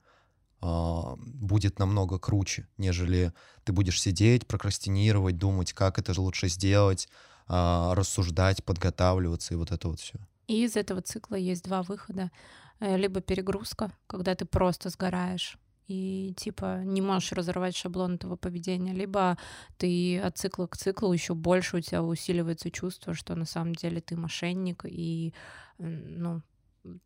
а, 0.61 1.15
будет 1.17 1.79
намного 1.79 2.19
круче, 2.19 2.67
нежели 2.77 3.33
ты 3.63 3.71
будешь 3.73 4.01
сидеть, 4.01 4.47
прокрастинировать, 4.47 5.37
думать, 5.37 5.73
как 5.73 5.97
это 5.97 6.13
же 6.13 6.21
лучше 6.21 6.49
сделать, 6.49 7.07
а, 7.47 7.95
рассуждать, 7.95 8.63
подготавливаться 8.63 9.53
и 9.53 9.57
вот 9.57 9.71
это 9.71 9.87
вот 9.87 9.99
все. 9.99 10.19
И 10.47 10.63
из 10.63 10.75
этого 10.75 11.01
цикла 11.01 11.35
есть 11.35 11.63
два 11.63 11.83
выхода. 11.83 12.31
Э, 12.79 12.97
Либо 12.97 13.21
перегрузка, 13.21 13.91
когда 14.07 14.35
ты 14.35 14.45
просто 14.45 14.89
сгораешь 14.89 15.57
и 15.87 16.33
типа 16.37 16.83
не 16.83 17.01
можешь 17.01 17.31
разорвать 17.31 17.75
шаблон 17.75 18.15
этого 18.15 18.35
поведения, 18.35 18.93
либо 18.93 19.37
ты 19.77 20.19
от 20.19 20.37
цикла 20.37 20.67
к 20.67 20.77
циклу 20.77 21.13
еще 21.13 21.33
больше 21.33 21.77
у 21.77 21.81
тебя 21.81 22.03
усиливается 22.03 22.71
чувство, 22.71 23.13
что 23.13 23.35
на 23.35 23.45
самом 23.45 23.73
деле 23.73 24.01
ты 24.01 24.15
мошенник 24.15 24.85
и 24.85 25.33
ну 25.77 26.41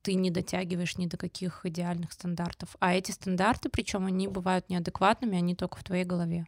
ты 0.01 0.13
не 0.13 0.29
дотягиваешь 0.29 0.97
ни 0.97 1.07
до 1.07 1.17
каких 1.17 1.65
идеальных 1.65 2.11
стандартов. 2.11 2.75
А 2.79 2.93
эти 2.93 3.11
стандарты, 3.11 3.69
причем 3.69 4.05
они 4.05 4.27
бывают 4.27 4.69
неадекватными, 4.69 5.37
они 5.37 5.55
только 5.55 5.77
в 5.77 5.83
твоей 5.83 6.05
голове. 6.05 6.45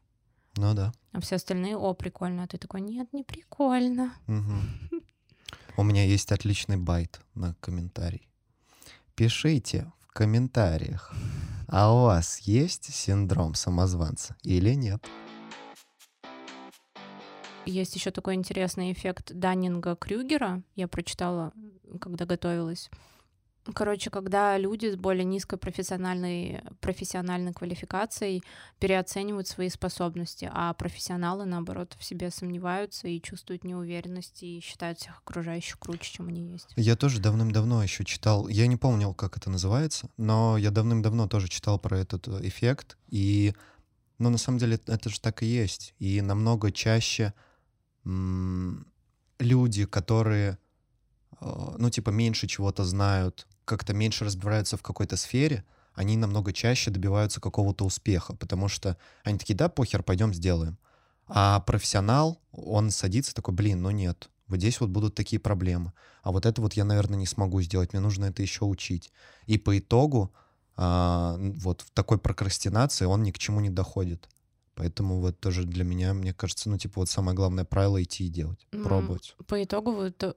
Ну 0.56 0.74
да. 0.74 0.92
А 1.14 1.20
все 1.20 1.36
остальные, 1.36 1.78
о, 1.78 1.94
прикольно. 1.94 2.44
А 2.44 2.48
ты 2.48 2.58
такой, 2.58 2.82
нет, 2.82 3.12
не 3.12 3.24
прикольно. 3.24 4.14
У 5.78 5.84
меня 5.84 6.06
есть 6.06 6.32
отличный 6.32 6.78
байт 6.78 7.22
на 7.34 7.56
комментарий. 7.56 8.28
Пишите 9.16 9.92
в 10.02 10.14
комментариях, 10.14 11.14
а 11.68 11.94
у 11.94 12.04
вас 12.04 12.40
есть 12.40 12.94
синдром 12.94 13.56
самозванца 13.56 14.36
или 14.44 14.74
нет? 14.74 15.06
есть 17.66 17.96
еще 17.96 18.12
такой 18.12 18.36
интересный 18.36 18.92
эффект 18.92 19.32
Даннинга 19.34 19.96
Крюгера. 19.96 20.62
Я 20.76 20.88
прочитала, 20.88 21.54
когда 22.00 22.26
готовилась. 22.26 22.90
Короче, 23.74 24.10
когда 24.10 24.58
люди 24.58 24.88
с 24.92 24.98
более 24.98 25.24
низкой 25.24 25.58
профессиональной, 25.58 26.62
профессиональной 26.82 27.54
квалификацией 27.54 28.44
переоценивают 28.78 29.48
свои 29.48 29.70
способности, 29.70 30.50
а 30.52 30.74
профессионалы, 30.74 31.46
наоборот, 31.46 31.96
в 31.98 32.04
себе 32.04 32.30
сомневаются 32.30 33.08
и 33.08 33.22
чувствуют 33.22 33.64
неуверенность 33.64 34.44
и 34.44 34.60
считают 34.60 35.00
всех 35.00 35.20
окружающих 35.20 35.80
круче, 35.80 36.12
чем 36.12 36.28
они 36.28 36.52
есть. 36.52 36.68
Я 36.76 36.98
тоже 36.98 37.22
давным-давно 37.22 37.82
еще 37.82 38.04
читал, 38.04 38.50
я 38.50 38.68
не 38.68 38.76
помнил, 38.76 39.14
как 39.14 39.38
это 39.38 39.50
называется, 39.50 40.10
но 40.18 40.58
я 40.58 40.70
давным-давно 40.70 41.30
тоже 41.30 41.48
читал 41.48 41.80
про 41.80 41.98
этот 41.98 42.28
э, 42.28 42.40
эффект, 42.42 42.98
и, 43.08 43.54
ну, 44.20 44.30
на 44.30 44.38
самом 44.38 44.58
деле, 44.58 44.78
это 44.88 45.10
же 45.10 45.22
так 45.22 45.42
и 45.42 45.46
есть. 45.46 45.96
И 46.00 46.22
намного 46.22 46.72
чаще 46.72 47.34
люди, 49.40 49.86
которые 49.86 50.58
э, 51.40 51.76
ну, 51.78 51.90
типа, 51.90 52.10
меньше 52.10 52.48
чего-то 52.48 52.84
знают, 52.84 53.48
как-то 53.66 53.94
меньше 53.94 54.26
разбираются 54.26 54.78
в 54.78 54.82
какой-то 54.82 55.18
сфере, 55.18 55.64
они 55.94 56.18
намного 56.18 56.54
чаще 56.54 56.92
добиваются 56.92 57.40
какого-то 57.40 57.86
успеха, 57.86 58.36
потому 58.36 58.68
что 58.68 58.98
они 59.24 59.38
такие, 59.38 59.56
да, 59.56 59.70
похер, 59.70 60.04
пойдем 60.04 60.34
сделаем. 60.34 60.78
А 61.28 61.60
профессионал, 61.62 62.42
он 62.52 62.90
садится 62.90 63.34
такой, 63.34 63.54
блин, 63.54 63.82
ну 63.82 63.92
нет, 63.92 64.30
вот 64.48 64.58
здесь 64.58 64.80
вот 64.80 64.90
будут 64.90 65.16
такие 65.16 65.40
проблемы. 65.40 65.94
А 66.22 66.32
вот 66.32 66.46
это 66.46 66.62
вот 66.62 66.74
я, 66.74 66.84
наверное, 66.84 67.18
не 67.18 67.26
смогу 67.26 67.62
сделать, 67.62 67.94
мне 67.94 68.02
нужно 68.02 68.26
это 68.26 68.42
еще 68.42 68.66
учить. 68.66 69.12
И 69.46 69.58
по 69.58 69.78
итогу 69.78 70.34
а, 70.76 71.38
вот 71.40 71.82
в 71.82 71.92
такой 71.92 72.18
прокрастинации 72.18 73.06
он 73.06 73.24
ни 73.24 73.32
к 73.32 73.38
чему 73.38 73.60
не 73.62 73.70
доходит. 73.70 74.30
Поэтому 74.76 75.20
вот 75.20 75.40
тоже 75.40 75.66
для 75.66 75.84
меня, 75.84 76.14
мне 76.14 76.34
кажется, 76.34 76.70
ну, 76.70 76.78
типа, 76.80 77.02
вот 77.02 77.10
самое 77.10 77.36
главное 77.36 77.64
правило 77.64 78.02
идти 78.02 78.26
и 78.26 78.30
делать, 78.30 78.68
пробовать. 78.72 79.36
По 79.46 79.64
итогу 79.64 79.92
вот 79.92 80.36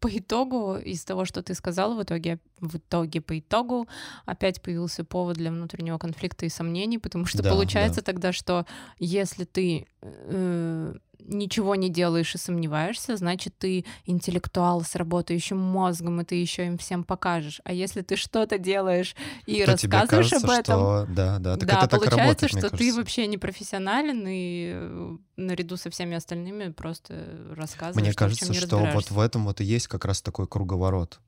по 0.00 0.08
итогу, 0.08 0.76
из 0.76 1.04
того, 1.04 1.24
что 1.24 1.42
ты 1.42 1.54
сказала, 1.54 1.94
в 1.94 2.02
итоге, 2.02 2.38
в 2.60 2.76
итоге, 2.76 3.20
по 3.20 3.38
итогу, 3.38 3.88
опять 4.24 4.62
появился 4.62 5.04
повод 5.04 5.36
для 5.36 5.50
внутреннего 5.50 5.98
конфликта 5.98 6.46
и 6.46 6.48
сомнений, 6.48 6.98
потому 6.98 7.26
что 7.26 7.42
да, 7.42 7.50
получается 7.50 8.00
да. 8.00 8.04
тогда, 8.04 8.32
что 8.32 8.66
если 8.98 9.44
ты 9.44 9.86
э, 10.02 10.85
ничего 11.28 11.74
не 11.74 11.90
делаешь 11.90 12.34
и 12.34 12.38
сомневаешься, 12.38 13.16
значит, 13.16 13.54
ты 13.58 13.84
интеллектуал 14.04 14.82
с 14.82 14.94
работающим 14.94 15.58
мозгом, 15.58 16.20
и 16.20 16.24
ты 16.24 16.36
еще 16.36 16.66
им 16.66 16.78
всем 16.78 17.04
покажешь. 17.04 17.60
А 17.64 17.72
если 17.72 18.02
ты 18.02 18.16
что-то 18.16 18.58
делаешь 18.58 19.14
и 19.46 19.64
то 19.64 19.72
рассказываешь 19.72 20.30
кажется, 20.30 20.46
об 20.46 20.52
этом, 20.52 20.80
что... 20.80 21.06
да, 21.08 21.38
да, 21.38 21.56
так 21.56 21.68
да, 21.68 21.78
это 21.80 21.96
получается, 21.96 22.18
работает, 22.18 22.50
что 22.50 22.76
ты 22.76 22.94
вообще 22.94 23.26
не 23.26 23.38
профессионален 23.38 24.24
и 24.26 24.70
э, 24.74 25.16
наряду 25.36 25.76
со 25.76 25.90
всеми 25.90 26.16
остальными 26.16 26.70
просто 26.72 27.54
рассказываешь. 27.54 28.06
Мне 28.06 28.14
кажется, 28.14 28.54
что 28.54 28.78
вот 28.78 29.10
в 29.10 29.18
этом 29.18 29.44
вот 29.44 29.60
и 29.60 29.64
есть 29.64 29.88
как 29.88 30.04
раз 30.04 30.22
такой 30.22 30.46
круговорот 30.46 31.20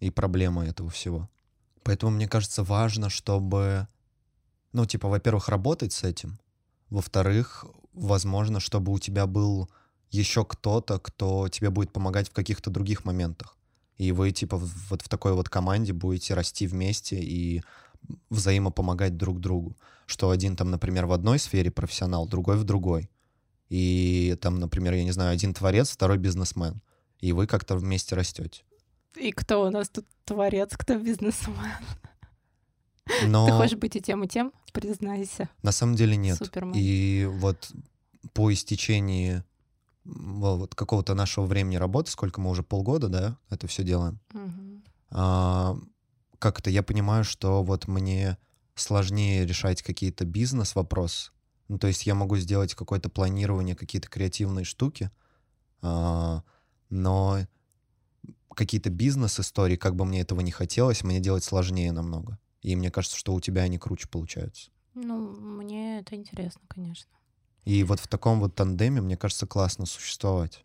и 0.00 0.10
проблема 0.10 0.66
этого 0.66 0.90
всего. 0.90 1.28
Поэтому 1.82 2.12
мне 2.12 2.28
кажется 2.28 2.62
важно, 2.62 3.08
чтобы, 3.08 3.88
ну, 4.72 4.84
типа, 4.84 5.08
во-первых, 5.08 5.48
работать 5.48 5.92
с 5.92 6.04
этим, 6.04 6.38
во-вторых, 6.90 7.64
возможно, 7.98 8.60
чтобы 8.60 8.92
у 8.92 8.98
тебя 8.98 9.26
был 9.26 9.68
еще 10.10 10.44
кто-то, 10.44 10.98
кто 10.98 11.48
тебе 11.48 11.70
будет 11.70 11.92
помогать 11.92 12.28
в 12.28 12.32
каких-то 12.32 12.70
других 12.70 13.04
моментах. 13.04 13.56
И 13.96 14.12
вы, 14.12 14.30
типа, 14.30 14.56
вот 14.56 15.02
в 15.02 15.08
такой 15.08 15.32
вот 15.34 15.48
команде 15.48 15.92
будете 15.92 16.34
расти 16.34 16.66
вместе 16.66 17.16
и 17.20 17.62
взаимопомогать 18.30 19.16
друг 19.16 19.40
другу. 19.40 19.76
Что 20.06 20.30
один 20.30 20.56
там, 20.56 20.70
например, 20.70 21.06
в 21.06 21.12
одной 21.12 21.38
сфере 21.38 21.70
профессионал, 21.70 22.26
другой 22.26 22.56
в 22.56 22.64
другой. 22.64 23.10
И 23.68 24.36
там, 24.40 24.58
например, 24.60 24.94
я 24.94 25.04
не 25.04 25.10
знаю, 25.12 25.32
один 25.32 25.52
творец, 25.52 25.90
второй 25.90 26.16
бизнесмен. 26.16 26.80
И 27.18 27.32
вы 27.32 27.46
как-то 27.46 27.76
вместе 27.76 28.14
растете. 28.14 28.62
И 29.16 29.32
кто 29.32 29.62
у 29.62 29.70
нас 29.70 29.88
тут 29.88 30.06
творец, 30.24 30.70
кто 30.76 30.96
бизнесмен? 30.98 31.56
Но... 33.26 33.46
Ты 33.46 33.52
хочешь 33.52 33.78
быть 33.78 33.96
и 33.96 34.00
тем, 34.00 34.24
и 34.24 34.28
тем? 34.28 34.52
Признайся. 34.72 35.48
На 35.62 35.72
самом 35.72 35.94
деле 35.94 36.16
нет. 36.16 36.38
Супермен. 36.38 36.72
И 36.74 37.26
вот 37.26 37.70
по 38.32 38.52
истечении 38.52 39.42
вот 40.04 40.74
какого-то 40.74 41.14
нашего 41.14 41.44
времени 41.44 41.76
работы, 41.76 42.10
сколько 42.10 42.40
мы 42.40 42.50
уже 42.50 42.62
полгода, 42.62 43.08
да, 43.08 43.38
это 43.50 43.66
все 43.66 43.82
делаем, 43.82 44.18
угу. 44.32 44.82
а, 45.10 45.76
как-то 46.38 46.70
я 46.70 46.82
понимаю, 46.82 47.24
что 47.24 47.62
вот 47.62 47.88
мне 47.88 48.38
сложнее 48.74 49.46
решать 49.46 49.82
какие-то 49.82 50.24
бизнес-вопросы. 50.24 51.32
Ну, 51.68 51.78
то 51.78 51.86
есть 51.86 52.06
я 52.06 52.14
могу 52.14 52.36
сделать 52.38 52.74
какое-то 52.74 53.10
планирование, 53.10 53.76
какие-то 53.76 54.08
креативные 54.08 54.64
штуки, 54.64 55.10
а, 55.82 56.42
но 56.88 57.40
какие-то 58.54 58.90
бизнес-истории, 58.90 59.76
как 59.76 59.94
бы 59.94 60.04
мне 60.04 60.20
этого 60.20 60.40
не 60.40 60.50
хотелось, 60.50 61.04
мне 61.04 61.20
делать 61.20 61.44
сложнее 61.44 61.92
намного. 61.92 62.38
И 62.62 62.74
мне 62.76 62.90
кажется, 62.90 63.16
что 63.16 63.34
у 63.34 63.40
тебя 63.40 63.62
они 63.62 63.78
круче 63.78 64.08
получаются. 64.08 64.70
Ну, 64.94 65.16
мне 65.18 66.00
это 66.00 66.16
интересно, 66.16 66.62
конечно. 66.68 67.10
И 67.64 67.84
вот 67.84 68.00
в 68.00 68.08
таком 68.08 68.40
вот 68.40 68.54
тандеме, 68.54 69.00
мне 69.00 69.16
кажется, 69.16 69.46
классно 69.46 69.86
существовать. 69.86 70.62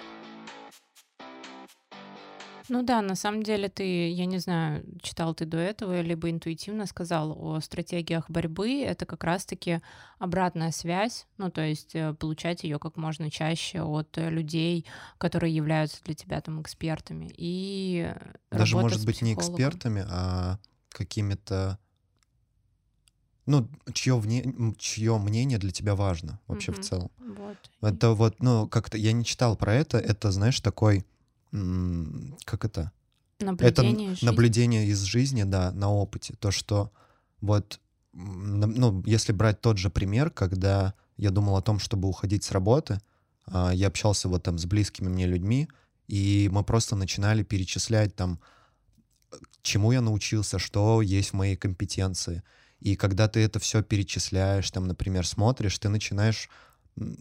Ну 2.69 2.81
да, 2.81 3.01
на 3.01 3.15
самом 3.15 3.43
деле 3.43 3.67
ты, 3.67 4.09
я 4.09 4.25
не 4.25 4.37
знаю, 4.37 4.85
читал 5.01 5.35
ты 5.35 5.45
до 5.45 5.57
этого, 5.57 5.99
либо 5.99 6.29
интуитивно 6.29 6.85
сказал 6.85 7.35
о 7.37 7.59
стратегиях 7.59 8.29
борьбы. 8.29 8.81
Это 8.81 9.05
как 9.05 9.23
раз-таки 9.25 9.81
обратная 10.17 10.71
связь, 10.71 11.27
ну 11.37 11.51
то 11.51 11.61
есть 11.61 11.93
э, 11.93 12.13
получать 12.13 12.63
ее 12.63 12.79
как 12.79 12.95
можно 12.95 13.29
чаще 13.29 13.81
от 13.81 14.15
людей, 14.15 14.85
которые 15.17 15.53
являются 15.53 16.01
для 16.05 16.13
тебя 16.13 16.39
там 16.39 16.61
экспертами. 16.61 17.29
И 17.37 18.11
даже 18.49 18.77
может 18.77 19.05
быть 19.05 19.21
не 19.21 19.33
экспертами, 19.33 20.05
а 20.07 20.57
какими-то 20.93 21.77
ну, 23.45 23.67
чье, 23.93 24.17
вне, 24.17 24.73
чье 24.77 25.17
мнение 25.17 25.57
для 25.57 25.71
тебя 25.71 25.95
важно 25.95 26.39
вообще 26.47 26.71
угу. 26.71 26.81
в 26.81 26.85
целом. 26.85 27.11
Вот. 27.19 27.57
Это 27.81 28.11
вот, 28.11 28.41
ну, 28.41 28.67
как-то 28.67 28.97
я 28.97 29.11
не 29.11 29.25
читал 29.25 29.57
про 29.57 29.75
это, 29.75 29.97
это, 29.97 30.31
знаешь, 30.31 30.59
такой, 30.61 31.05
как 31.51 32.65
это? 32.65 32.91
Наблюдение 33.39 34.07
это 34.07 34.13
из 34.13 34.21
наблюдение 34.21 34.87
из 34.87 35.01
жизни, 35.01 35.43
да, 35.43 35.71
на 35.71 35.91
опыте. 35.91 36.35
То, 36.39 36.51
что 36.51 36.91
вот, 37.41 37.81
ну, 38.13 39.03
если 39.05 39.33
брать 39.33 39.59
тот 39.59 39.77
же 39.77 39.89
пример, 39.89 40.29
когда 40.29 40.93
я 41.17 41.29
думал 41.29 41.57
о 41.57 41.61
том, 41.61 41.79
чтобы 41.79 42.07
уходить 42.07 42.43
с 42.43 42.51
работы, 42.51 42.99
а, 43.45 43.71
я 43.71 43.87
общался 43.87 44.29
вот 44.29 44.43
там 44.43 44.57
с 44.57 44.65
близкими 44.65 45.09
мне 45.09 45.27
людьми, 45.27 45.67
и 46.07 46.49
мы 46.51 46.63
просто 46.63 46.95
начинали 46.95 47.43
перечислять 47.43 48.15
там, 48.15 48.39
чему 49.63 49.91
я 49.91 50.01
научился, 50.01 50.59
что 50.59 51.01
есть 51.01 51.31
в 51.31 51.33
моей 51.33 51.55
компетенции— 51.55 52.43
и 52.83 52.97
когда 52.97 53.29
ты 53.29 53.39
это 53.39 53.59
все 53.59 53.81
перечисляешь, 53.81 54.69
там, 54.69 54.87
например, 54.87 55.25
смотришь, 55.25 55.79
ты 55.79 55.87
начинаешь 55.87 56.49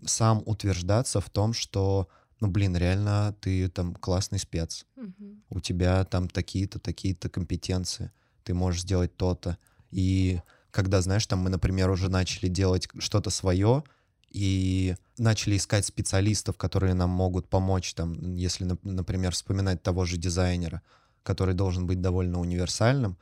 сам 0.05 0.43
утверждаться 0.45 1.21
в 1.21 1.31
том, 1.31 1.53
что, 1.53 2.09
ну, 2.41 2.49
блин, 2.49 2.77
реально 2.77 3.37
ты 3.41 3.69
там 3.69 3.95
классный 3.95 4.41
спец. 4.41 4.85
Угу. 4.97 5.37
У 5.51 5.61
тебя 5.61 6.05
там 6.05 6.29
такие-то, 6.29 6.81
такие-то 6.81 7.29
компетенции. 7.29 8.11
Ты 8.43 8.55
можешь 8.55 8.83
сделать 8.83 9.17
то-то. 9.17 9.57
И 9.93 10.41
когда, 10.73 11.01
знаешь, 11.01 11.27
там 11.29 11.39
мы, 11.39 11.49
например, 11.49 11.91
уже 11.91 12.09
начали 12.11 12.49
делать 12.49 12.89
что-то 12.99 13.31
свое, 13.31 13.85
и 14.31 14.97
начали 15.17 15.57
искать 15.57 15.87
специалистов, 15.87 16.57
которые 16.57 16.95
нам 16.95 17.11
могут 17.11 17.49
помочь, 17.49 17.95
там, 17.95 18.35
если, 18.35 18.69
например, 18.83 19.31
вспоминать 19.31 19.81
того 19.83 20.07
же 20.07 20.17
дизайнера, 20.17 20.83
который 21.23 21.55
должен 21.55 21.87
быть 21.87 22.01
довольно 22.01 22.41
универсальным, 22.41 23.17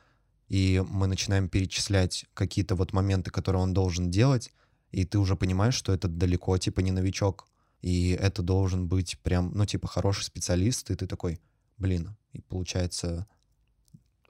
и 0.47 0.83
мы 0.89 1.07
начинаем 1.07 1.47
перечислять 1.47 2.25
какие-то 2.33 2.75
вот 2.75 2.93
моменты, 2.93 3.31
которые 3.31 3.61
он 3.61 3.73
должен 3.73 4.11
делать, 4.11 4.51
и 4.91 5.05
ты 5.05 5.17
уже 5.17 5.35
понимаешь, 5.35 5.75
что 5.75 5.93
это 5.93 6.07
далеко, 6.07 6.57
типа, 6.57 6.81
не 6.81 6.91
новичок, 6.91 7.47
и 7.81 8.09
это 8.19 8.41
должен 8.41 8.87
быть 8.87 9.17
прям, 9.19 9.51
ну, 9.53 9.65
типа, 9.65 9.87
хороший 9.87 10.23
специалист, 10.23 10.91
и 10.91 10.95
ты 10.95 11.07
такой, 11.07 11.39
блин, 11.77 12.15
и 12.33 12.41
получается, 12.41 13.27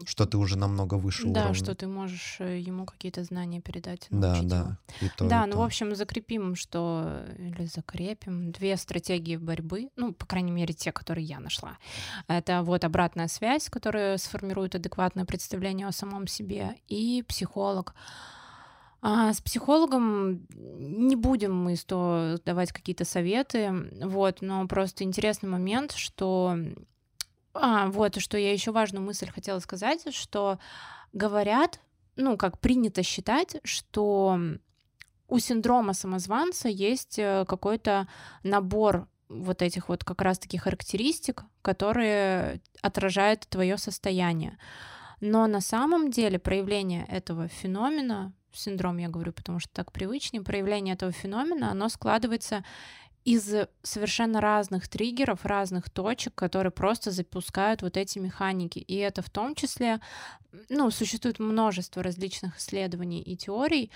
что 0.06 0.26
ты 0.26 0.38
уже 0.38 0.58
намного 0.58 0.96
выше 0.96 1.28
да, 1.28 1.42
уровня. 1.42 1.54
что 1.54 1.76
ты 1.76 1.88
можешь 1.88 2.38
э, 2.40 2.60
ему 2.60 2.86
какие-то 2.86 3.24
знания 3.24 3.62
передать. 3.62 4.08
Да, 4.10 4.40
да. 4.42 4.78
И 5.02 5.10
то, 5.10 5.28
да, 5.28 5.44
и 5.44 5.48
ну, 5.48 5.54
то. 5.54 5.58
в 5.60 5.62
общем, 5.62 5.96
закрепим, 5.96 6.56
что... 6.56 7.26
Или 7.38 7.66
закрепим 7.66 8.52
две 8.52 8.78
стратегии 8.78 9.38
борьбы, 9.38 9.90
ну, 9.96 10.14
по 10.14 10.26
крайней 10.26 10.52
мере, 10.52 10.74
те, 10.74 10.92
которые 10.92 11.26
я 11.26 11.40
нашла. 11.40 11.78
Это 12.28 12.64
вот 12.64 12.84
обратная 12.84 13.28
связь, 13.28 13.70
которая 13.70 14.18
сформирует 14.18 14.76
адекватное 14.76 15.26
представление 15.26 15.88
о 15.88 15.92
самом 15.92 16.28
себе, 16.28 16.76
и 16.88 17.24
психолог. 17.28 17.94
А 19.04 19.34
с 19.34 19.42
психологом 19.42 20.46
не 20.54 21.16
будем 21.16 21.56
мы 21.56 21.76
что 21.76 22.38
давать 22.46 22.72
какие-то 22.72 23.04
советы, 23.04 23.74
вот, 24.04 24.42
но 24.42 24.68
просто 24.68 25.04
интересный 25.04 25.50
момент, 25.50 25.94
что 25.94 26.56
а, 27.54 27.88
вот, 27.88 28.20
что 28.20 28.38
я 28.38 28.52
еще 28.54 28.72
важную 28.72 29.04
мысль 29.04 29.30
хотела 29.30 29.60
сказать, 29.60 30.14
что 30.16 30.60
говорят, 31.14 31.80
ну, 32.16 32.38
как 32.38 32.60
принято 32.60 33.04
считать, 33.04 33.58
что 33.64 34.40
у 35.28 35.40
синдрома 35.40 35.94
самозванца 35.94 36.68
есть 36.68 37.18
э, 37.18 37.46
какой-то 37.48 38.08
набор 38.44 39.08
вот 39.30 39.62
этих 39.62 39.88
вот 39.88 40.04
как 40.04 40.22
раз-таки 40.22 40.58
характеристик, 40.58 41.46
которые 41.62 42.62
отражают 42.82 43.48
твое 43.48 43.78
состояние. 43.78 44.58
Но 45.22 45.48
на 45.48 45.62
самом 45.62 46.12
деле 46.12 46.38
проявление 46.38 47.06
этого 47.06 47.48
феномена, 47.48 48.34
синдром 48.52 48.98
я 48.98 49.08
говорю, 49.08 49.32
потому 49.32 49.60
что 49.60 49.72
так 49.74 49.92
привычнее, 49.92 50.44
проявление 50.44 50.96
этого 50.96 51.14
феномена, 51.14 51.72
оно 51.72 51.88
складывается 51.88 52.66
из 53.24 53.54
совершенно 53.84 54.42
разных 54.42 54.88
триггеров, 54.88 55.46
разных 55.46 55.90
точек, 55.90 56.34
которые 56.36 56.72
просто 56.72 57.12
запускают 57.12 57.82
вот 57.82 57.98
эти 57.98 58.20
механики. 58.20 58.80
И 58.80 58.96
это 58.96 59.22
в 59.22 59.30
том 59.30 59.56
числе, 59.56 60.00
ну, 60.70 60.90
существует 60.92 61.40
множество 61.40 62.02
различных 62.02 62.58
исследований 62.58 63.22
и 63.22 63.36
теорий, 63.36 63.92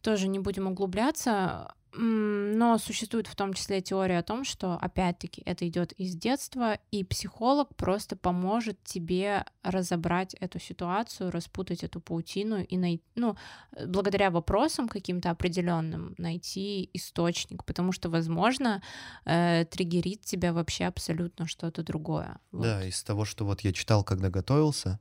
тоже 0.00 0.28
не 0.28 0.38
будем 0.38 0.66
углубляться, 0.66 1.74
но 2.00 2.78
существует 2.78 3.26
в 3.26 3.34
том 3.34 3.54
числе 3.54 3.80
теория 3.80 4.18
о 4.18 4.22
том, 4.22 4.44
что, 4.44 4.74
опять-таки, 4.74 5.42
это 5.44 5.66
идет 5.66 5.92
из 5.92 6.14
детства, 6.14 6.78
и 6.92 7.02
психолог 7.02 7.74
просто 7.74 8.14
поможет 8.14 8.82
тебе 8.84 9.44
разобрать 9.64 10.34
эту 10.34 10.60
ситуацию, 10.60 11.32
распутать 11.32 11.82
эту 11.82 12.00
паутину 12.00 12.62
и 12.62 12.76
найти, 12.76 13.02
ну, 13.16 13.36
благодаря 13.84 14.30
вопросам 14.30 14.88
каким-то 14.88 15.30
определенным 15.30 16.14
найти 16.18 16.88
источник, 16.94 17.64
потому 17.64 17.90
что, 17.90 18.08
возможно, 18.10 18.80
э, 19.24 19.64
триггерит 19.64 20.22
тебя 20.22 20.52
вообще 20.52 20.84
абсолютно 20.84 21.48
что-то 21.48 21.82
другое. 21.82 22.38
Вот. 22.52 22.62
Да, 22.62 22.84
из 22.84 23.02
того, 23.02 23.24
что 23.24 23.44
вот 23.44 23.62
я 23.62 23.72
читал, 23.72 24.04
когда 24.04 24.30
готовился, 24.30 25.00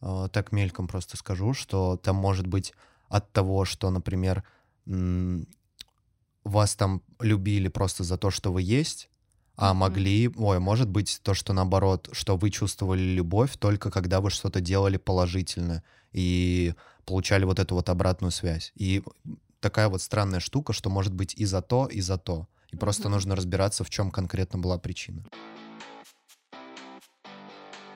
э, 0.00 0.28
так 0.32 0.52
мельком 0.52 0.88
просто 0.88 1.18
скажу, 1.18 1.52
что 1.52 1.98
там 1.98 2.16
может 2.16 2.46
быть 2.46 2.72
от 3.10 3.30
того, 3.32 3.66
что, 3.66 3.90
например, 3.90 4.42
вас 6.44 6.74
там 6.74 7.02
любили 7.20 7.68
просто 7.68 8.04
за 8.04 8.16
то, 8.16 8.30
что 8.30 8.52
вы 8.52 8.62
есть, 8.62 9.08
а 9.56 9.74
могли, 9.74 10.30
ой, 10.36 10.58
может 10.58 10.88
быть 10.88 11.20
то, 11.22 11.34
что 11.34 11.52
наоборот, 11.52 12.08
что 12.12 12.36
вы 12.36 12.50
чувствовали 12.50 13.02
любовь 13.02 13.56
только 13.58 13.90
когда 13.90 14.20
вы 14.20 14.30
что-то 14.30 14.60
делали 14.60 14.96
положительно 14.96 15.82
и 16.12 16.74
получали 17.04 17.44
вот 17.44 17.58
эту 17.58 17.74
вот 17.74 17.88
обратную 17.90 18.30
связь. 18.30 18.72
И 18.74 19.02
такая 19.60 19.88
вот 19.88 20.00
странная 20.00 20.40
штука, 20.40 20.72
что 20.72 20.88
может 20.88 21.12
быть 21.12 21.34
и 21.34 21.44
за 21.44 21.60
то, 21.60 21.86
и 21.86 22.00
за 22.00 22.16
то. 22.16 22.48
И 22.70 22.76
просто 22.76 23.08
нужно 23.08 23.36
разбираться, 23.36 23.84
в 23.84 23.90
чем 23.90 24.10
конкретно 24.10 24.58
была 24.58 24.78
причина. 24.78 25.24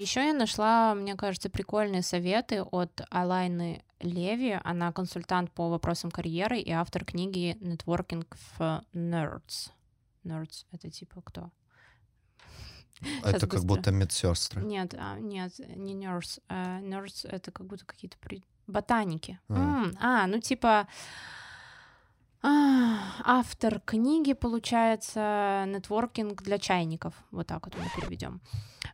Еще 0.00 0.26
я 0.26 0.34
нашла, 0.34 0.94
мне 0.94 1.14
кажется, 1.14 1.48
прикольные 1.48 2.02
советы 2.02 2.62
от 2.62 3.00
Алайны 3.10 3.84
Леви. 4.04 4.58
Она 4.64 4.92
консультант 4.92 5.50
по 5.52 5.68
вопросам 5.68 6.10
карьеры 6.10 6.58
и 6.58 6.70
автор 6.70 7.04
книги 7.04 7.56
Networking 7.60 8.26
for 8.58 8.84
Nerds. 8.92 9.70
Nerds— 10.24 10.66
это 10.72 10.90
типа 10.90 11.22
кто? 11.22 11.50
Это 13.24 13.40
как 13.40 13.60
быстро. 13.60 13.66
будто 13.66 13.90
медсестры. 13.90 14.62
Нет, 14.62 14.94
а, 14.96 15.18
нет, 15.18 15.52
не 15.76 15.94
nerds. 15.94 16.40
А, 16.48 16.80
nerds— 16.80 17.28
это 17.28 17.50
как 17.50 17.66
будто 17.66 17.84
какие-то 17.84 18.16
при... 18.18 18.42
ботаники. 18.66 19.38
А. 19.48 19.54
М-м, 19.54 19.96
а, 20.00 20.26
ну 20.26 20.40
типа 20.40 20.86
автор 22.44 23.80
книги, 23.80 24.34
получается, 24.34 25.64
нетворкинг 25.66 26.42
для 26.42 26.58
чайников. 26.58 27.14
Вот 27.30 27.46
так 27.46 27.64
вот 27.64 27.74
мы 27.76 27.84
переведем. 28.00 28.40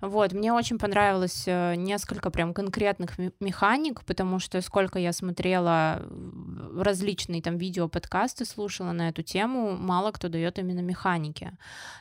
Вот, 0.00 0.32
мне 0.32 0.52
очень 0.52 0.78
понравилось 0.78 1.44
э, 1.46 1.74
несколько 1.74 2.30
прям 2.30 2.54
конкретных 2.54 3.18
механик, 3.40 4.04
потому 4.04 4.38
что 4.38 4.60
сколько 4.62 4.98
я 4.98 5.12
смотрела 5.12 6.02
различные 6.74 7.42
там 7.42 7.58
видео, 7.58 7.88
подкасты 7.88 8.44
слушала 8.44 8.92
на 8.92 9.08
эту 9.10 9.22
тему, 9.22 9.76
мало 9.76 10.12
кто 10.12 10.28
дает 10.28 10.58
именно 10.58 10.80
механики. 10.80 11.52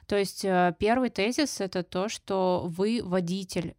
То 0.06 0.16
есть 0.18 0.46
э, 0.46 0.74
первый 0.80 1.10
тезис— 1.10 1.60
это 1.60 1.84
то, 1.84 2.08
что 2.08 2.66
вы 2.68 3.02
водитель 3.04 3.76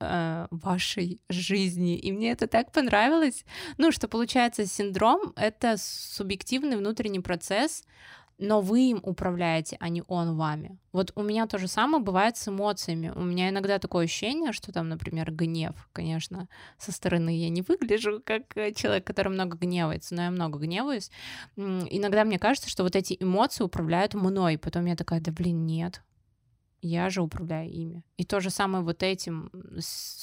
э, 0.00 0.46
вашей 0.50 1.20
жизни. 1.28 1.96
И 1.96 2.12
мне 2.12 2.32
это 2.32 2.46
так 2.46 2.72
понравилось. 2.72 3.44
Ну, 3.78 3.92
что 3.92 4.08
получается, 4.08 4.66
синдром— 4.66 5.32
это 5.36 5.76
субъективный 5.78 6.76
внутренний 6.76 7.20
процесс, 7.20 7.84
но 8.40 8.62
вы 8.62 8.90
им 8.90 9.00
управляете, 9.02 9.76
а 9.80 9.90
не 9.90 10.02
он 10.08 10.36
вами. 10.36 10.78
Вот 10.92 11.12
у 11.14 11.22
меня 11.22 11.46
то 11.46 11.58
же 11.58 11.68
самое 11.68 12.02
бывает 12.02 12.38
с 12.38 12.48
эмоциями. 12.48 13.12
У 13.14 13.20
меня 13.20 13.50
иногда 13.50 13.78
такое 13.78 14.06
ощущение, 14.06 14.52
что 14.52 14.72
там, 14.72 14.88
например, 14.88 15.30
гнев, 15.30 15.74
конечно, 15.92 16.48
со 16.78 16.90
стороны 16.90 17.38
я 17.38 17.50
не 17.50 17.60
выгляжу 17.60 18.22
как 18.24 18.56
э, 18.56 18.72
человек, 18.72 19.06
который 19.06 19.28
много 19.28 19.58
гневается, 19.58 20.14
но 20.14 20.22
я 20.22 20.30
много 20.30 20.58
гневаюсь. 20.58 21.10
Иногда 21.56 22.24
мне 22.24 22.38
кажется, 22.38 22.70
что 22.70 22.82
вот 22.82 22.96
эти 22.96 23.16
эмоции 23.20 23.62
управляют 23.62 24.14
мной. 24.14 24.56
Потом 24.56 24.86
я 24.86 24.96
такая, 24.96 25.20
да 25.20 25.32
блин, 25.32 25.66
нет, 25.66 26.02
я 26.82 27.10
же 27.10 27.22
управляю 27.22 27.70
ими. 27.70 28.04
И 28.16 28.24
то 28.24 28.40
же 28.40 28.50
самое 28.50 28.84
вот 28.84 29.02
этим 29.02 29.50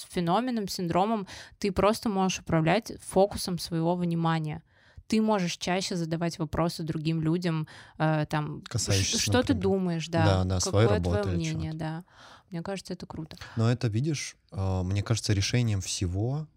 феноменом, 0.09 0.67
синдромом, 0.67 1.27
ты 1.59 1.71
просто 1.71 2.09
можешь 2.09 2.39
управлять 2.39 2.93
фокусом 3.01 3.59
своего 3.59 3.95
внимания. 3.95 4.63
Ты 5.07 5.21
можешь 5.21 5.57
чаще 5.57 5.95
задавать 5.95 6.37
вопросы 6.37 6.83
другим 6.83 7.21
людям, 7.21 7.67
э, 7.97 8.25
там, 8.29 8.61
Касающиеся, 8.67 9.19
что 9.19 9.37
например. 9.37 9.45
ты 9.45 9.53
думаешь, 9.53 10.07
да, 10.09 10.25
да, 10.25 10.43
да 10.43 10.59
какое 10.59 10.99
твое 10.99 11.23
мнение, 11.23 11.73
да. 11.73 12.03
Мне 12.49 12.61
кажется, 12.61 12.93
это 12.93 13.05
круто. 13.05 13.37
Но 13.55 13.71
это, 13.71 13.87
видишь, 13.87 14.35
э, 14.51 14.81
мне 14.83 15.03
кажется, 15.03 15.33
решением 15.33 15.81
всего 15.81 16.47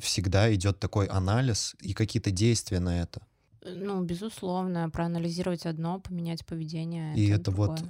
всегда 0.00 0.52
идет 0.54 0.78
такой 0.78 1.06
анализ 1.06 1.74
и 1.80 1.92
какие-то 1.92 2.30
действия 2.30 2.80
на 2.80 3.00
это. 3.00 3.22
Ну, 3.64 4.02
безусловно, 4.02 4.88
проанализировать 4.88 5.66
одно, 5.66 6.00
поменять 6.00 6.46
поведение. 6.46 7.16
И 7.16 7.28
это, 7.28 7.40
это 7.40 7.50
вот 7.50 7.84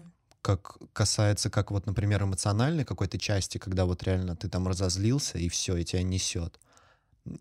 как 0.49 0.79
касается, 0.95 1.51
как 1.51 1.71
вот, 1.71 1.85
например, 1.85 2.23
эмоциональной 2.23 2.87
какой-то 2.87 3.19
части, 3.19 3.59
когда 3.59 3.85
вот 3.85 4.03
реально 4.03 4.35
ты 4.35 4.49
там 4.49 4.67
разозлился, 4.67 5.37
и 5.37 5.51
все, 5.51 5.77
и 5.77 5.85
тебя 5.85 6.03
несет. 6.03 6.59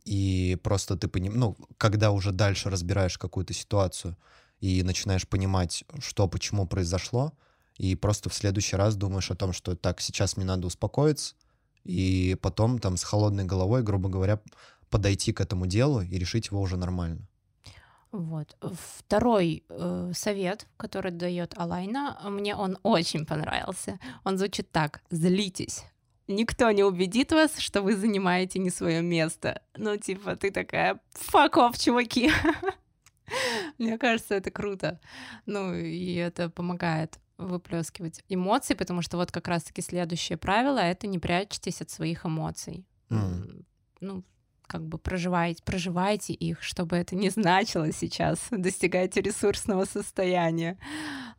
И 0.04 0.58
просто 0.62 0.98
ты 0.98 1.08
понимаешь, 1.08 1.40
ну, 1.40 1.58
когда 1.78 2.12
уже 2.12 2.34
дальше 2.34 2.70
разбираешь 2.70 3.18
какую-то 3.18 3.54
ситуацию 3.54 4.18
и 4.60 4.84
начинаешь 4.84 5.26
понимать, 5.26 5.86
что, 6.00 6.28
почему 6.28 6.68
произошло, 6.68 7.32
и 7.78 7.96
просто 7.96 8.30
в 8.30 8.34
следующий 8.34 8.76
раз 8.76 8.98
думаешь 8.98 9.32
о 9.32 9.36
том, 9.36 9.54
что 9.54 9.76
так, 9.78 10.02
сейчас 10.02 10.36
мне 10.36 10.46
надо 10.46 10.68
успокоиться, 10.68 11.36
и 11.86 12.36
потом 12.42 12.78
там 12.80 12.98
с 12.98 13.04
холодной 13.04 13.46
головой, 13.46 13.84
грубо 13.84 14.10
говоря, 14.10 14.42
подойти 14.90 15.32
к 15.32 15.40
этому 15.40 15.66
делу 15.66 16.02
и 16.02 16.20
решить 16.20 16.48
его 16.48 16.60
уже 16.60 16.76
нормально. 16.76 17.26
Вот. 18.12 18.56
Второй 18.62 19.64
э, 19.70 20.12
совет, 20.14 20.68
который 20.78 21.12
дает 21.12 21.54
Алайна, 21.58 22.20
мне 22.24 22.56
он 22.56 22.78
очень 22.84 23.26
понравился. 23.26 24.00
Он 24.24 24.38
звучит 24.38 24.72
так: 24.72 25.02
злитесь. 25.10 25.86
Никто 26.28 26.70
не 26.72 26.84
убедит 26.84 27.32
вас, 27.32 27.58
что 27.58 27.82
вы 27.82 27.96
занимаете 27.96 28.60
не 28.60 28.70
свое 28.70 29.02
место. 29.02 29.62
Ну, 29.78 29.96
типа, 29.98 30.36
ты 30.36 30.52
такая, 30.52 31.00
off, 31.34 31.80
чуваки. 31.80 32.32
Мне 33.78 33.98
кажется, 33.98 34.36
это 34.36 34.52
круто. 34.52 35.00
Ну, 35.46 35.74
и 35.74 36.16
это 36.16 36.50
помогает 36.50 37.20
выплескивать 37.38 38.24
эмоции, 38.28 38.74
потому 38.74 39.02
что 39.02 39.18
вот 39.18 39.32
как 39.32 39.48
раз-таки 39.48 39.82
следующее 39.82 40.38
правило— 40.38 40.80
это 40.80 41.08
не 41.08 41.20
прячьтесь 41.20 41.82
от 41.82 41.90
своих 41.90 42.26
эмоций. 42.26 42.86
Mm. 43.10 43.64
Ну, 44.02 44.24
как 44.68 44.86
бы 44.86 44.98
проживайте, 44.98 45.64
проживайте 45.64 46.34
их, 46.34 46.62
чтобы 46.62 46.98
это 46.98 47.16
не 47.16 47.30
значило 47.30 47.92
сейчас. 47.92 48.40
Достигайте 48.52 49.22
ресурсного 49.22 49.86
состояния. 49.86 50.78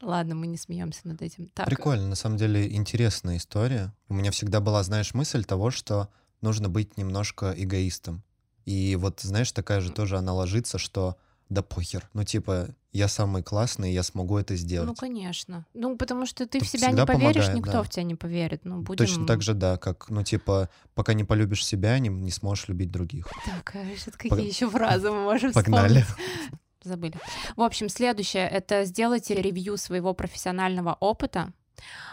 Ладно, 0.00 0.34
мы 0.34 0.46
не 0.46 0.56
смеемся 0.56 1.06
над 1.06 1.22
этим. 1.22 1.48
Так. 1.48 1.66
Прикольно, 1.66 2.08
на 2.08 2.14
самом 2.16 2.38
деле 2.38 2.74
интересная 2.74 3.36
история. 3.36 3.94
У 4.08 4.14
меня 4.14 4.30
всегда 4.30 4.60
была, 4.60 4.82
знаешь, 4.82 5.14
мысль 5.14 5.44
того, 5.44 5.70
что 5.70 6.08
нужно 6.40 6.68
быть 6.68 6.96
немножко 6.96 7.54
эгоистом. 7.56 8.24
И 8.64 8.96
вот, 8.96 9.20
знаешь, 9.20 9.52
такая 9.52 9.80
же 9.80 9.92
тоже 9.92 10.18
она 10.18 10.32
ложится, 10.32 10.78
что 10.78 11.16
да 11.48 11.62
похер. 11.62 12.08
Ну, 12.14 12.24
типа, 12.24 12.68
я 12.92 13.08
самый 13.08 13.42
классный, 13.42 13.92
я 13.92 14.02
смогу 14.02 14.38
это 14.38 14.56
сделать. 14.56 14.88
Ну, 14.88 14.94
конечно. 14.94 15.66
Ну, 15.74 15.96
потому 15.96 16.26
что 16.26 16.46
ты 16.46 16.58
это 16.58 16.66
в 16.66 16.68
себя 16.68 16.90
не 16.90 17.06
поверишь, 17.06 17.34
помогает, 17.34 17.54
никто 17.54 17.72
да. 17.72 17.82
в 17.82 17.88
тебя 17.88 18.02
не 18.02 18.14
поверит. 18.14 18.64
Ну, 18.64 18.80
будем... 18.82 19.06
Точно 19.06 19.26
так 19.26 19.42
же, 19.42 19.54
да, 19.54 19.78
как, 19.78 20.10
ну, 20.10 20.22
типа, 20.22 20.68
пока 20.94 21.14
не 21.14 21.24
полюбишь 21.24 21.64
себя, 21.64 21.98
не, 21.98 22.08
не 22.08 22.30
сможешь 22.30 22.68
любить 22.68 22.90
других. 22.90 23.28
Так, 23.44 23.76
а 23.76 24.10
какие 24.10 24.30
Пог... 24.30 24.38
еще 24.38 24.68
фразы 24.68 25.10
мы 25.10 25.22
можем 25.22 25.52
Погнали. 25.52 26.04
Забыли. 26.82 27.14
В 27.56 27.62
общем, 27.62 27.88
следующее— 27.88 28.48
это 28.50 28.84
сделайте 28.84 29.34
ревью 29.34 29.76
своего 29.76 30.14
профессионального 30.14 30.96
опыта. 31.00 31.52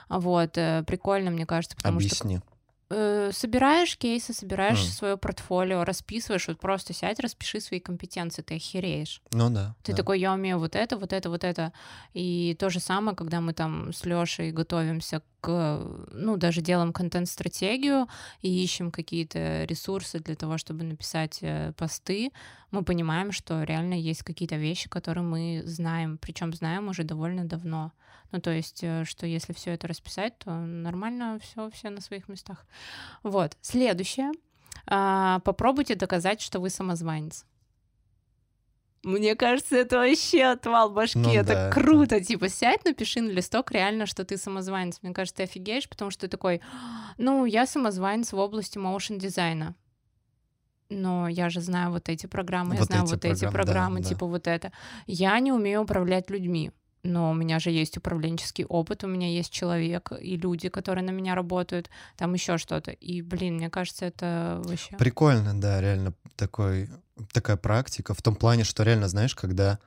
Вот, 0.09 0.57
э, 0.57 0.83
прикольно, 0.85 1.31
мне 1.31 1.45
кажется, 1.45 1.75
потому 1.77 1.97
Объясни. 1.97 2.37
что 2.37 2.54
Э, 2.91 3.31
собираешь 3.33 3.97
кейсы, 3.97 4.31
собираешь 4.31 4.79
mm. 4.79 4.91
свое 4.91 5.17
портфолио, 5.17 5.83
расписываешь, 5.83 6.47
вот 6.47 6.59
просто 6.59 6.93
сядь, 6.93 7.19
распиши 7.19 7.59
свои 7.59 7.79
компетенции, 7.79 8.43
ты 8.43 8.55
охереешь. 8.55 9.21
Ну 9.31 9.49
да. 9.49 9.75
Ты 9.81 9.91
да. 9.91 9.97
такой, 9.97 10.19
я 10.19 10.33
умею 10.33 10.59
вот 10.59 10.75
это, 10.75 10.95
вот 10.95 11.11
это, 11.11 11.29
вот 11.31 11.43
это. 11.43 11.73
И 12.13 12.55
то 12.59 12.69
же 12.69 12.79
самое, 12.79 13.17
когда 13.17 13.41
мы 13.41 13.53
там 13.53 13.91
с 13.91 14.05
Лешей 14.05 14.51
готовимся 14.51 15.21
к, 15.21 15.23
ну, 15.47 16.37
даже 16.37 16.61
делаем 16.61 16.93
контент-стратегию 16.93 18.07
и 18.41 18.63
ищем 18.63 18.91
какие-то 18.91 19.63
ресурсы 19.65 20.19
для 20.19 20.35
того, 20.35 20.57
чтобы 20.57 20.83
написать 20.83 21.39
э, 21.41 21.73
посты, 21.77 22.31
мы 22.71 22.83
понимаем, 22.83 23.31
что 23.31 23.63
реально 23.63 23.93
есть 23.93 24.23
какие-то 24.23 24.55
вещи, 24.55 24.89
которые 24.89 25.23
мы 25.23 25.63
знаем, 25.65 26.17
причем 26.17 26.53
знаем 26.53 26.87
уже 26.89 27.03
довольно 27.03 27.45
давно. 27.45 27.91
Ну, 28.31 28.41
то 28.41 28.51
есть, 28.51 28.83
э, 28.83 29.05
что 29.05 29.25
если 29.25 29.53
все 29.53 29.71
это 29.71 29.87
расписать, 29.87 30.37
то 30.39 30.51
нормально 30.51 31.39
все, 31.41 31.69
все 31.71 31.89
на 31.89 32.01
своих 32.01 32.27
местах. 32.27 32.65
Вот. 33.23 33.57
Следующее. 33.61 34.31
А, 34.87 35.39
попробуйте 35.39 35.95
доказать, 35.95 36.41
что 36.41 36.59
вы 36.59 36.69
самозванец. 36.69 37.45
Мне 39.05 39.35
кажется, 39.35 39.75
это 39.75 39.99
вообще 39.99 40.45
отвал 40.45 40.89
башки. 40.89 41.19
Ну, 41.19 41.31
это 41.31 41.53
да, 41.53 41.71
круто. 41.71 42.15
Это... 42.15 42.25
Типа, 42.25 42.49
сядь, 42.49 42.85
напиши 42.85 43.21
на 43.21 43.29
листок 43.29 43.69
реально, 43.71 44.07
что 44.07 44.25
ты 44.25 44.35
самозванец. 44.35 44.97
Мне 45.03 45.13
кажется, 45.13 45.37
ты 45.37 45.43
офигеешь, 45.43 45.87
потому 45.87 46.09
что 46.09 46.21
ты 46.21 46.27
такой, 46.27 46.59
ну, 47.19 47.45
я 47.45 47.67
самозванец 47.67 48.33
в 48.33 48.37
области 48.37 48.79
моушен 48.79 49.19
дизайна. 49.19 49.75
Но 50.89 51.27
я 51.27 51.49
же 51.49 51.61
знаю 51.61 51.91
вот 51.91 52.09
эти 52.09 52.25
программы, 52.25 52.71
вот 52.71 52.79
я 52.79 52.85
знаю 52.85 53.05
вот 53.05 53.21
программы, 53.21 53.35
эти 53.35 53.51
программы, 53.51 53.99
да, 54.01 54.09
типа 54.09 54.21
да. 54.21 54.25
вот 54.25 54.47
это. 54.47 54.71
Я 55.05 55.39
не 55.39 55.51
умею 55.51 55.81
управлять 55.81 56.31
людьми 56.31 56.71
но 57.05 57.29
у 57.29 57.33
меня 57.33 57.59
же 57.59 57.69
есть 57.69 57.97
управленческий 57.97 58.65
опыт, 58.65 59.03
у 59.03 59.07
меня 59.07 59.29
есть 59.29 59.51
человек 59.51 60.11
и 60.19 60.37
люди, 60.37 60.69
которые 60.69 61.03
на 61.03 61.11
меня 61.11 61.35
работают, 61.35 61.89
там 62.17 62.33
еще 62.33 62.57
что-то. 62.57 62.91
И, 62.91 63.21
блин, 63.21 63.57
мне 63.57 63.69
кажется, 63.69 64.05
это 64.05 64.61
вообще... 64.65 64.97
Прикольно, 64.97 65.59
да, 65.59 65.79
реально 65.79 66.13
такой, 66.35 66.89
такая 67.31 67.57
практика 67.57 68.13
в 68.13 68.21
том 68.21 68.35
плане, 68.35 68.63
что 68.63 68.83
реально, 68.83 69.07
знаешь, 69.07 69.35
когда 69.35 69.79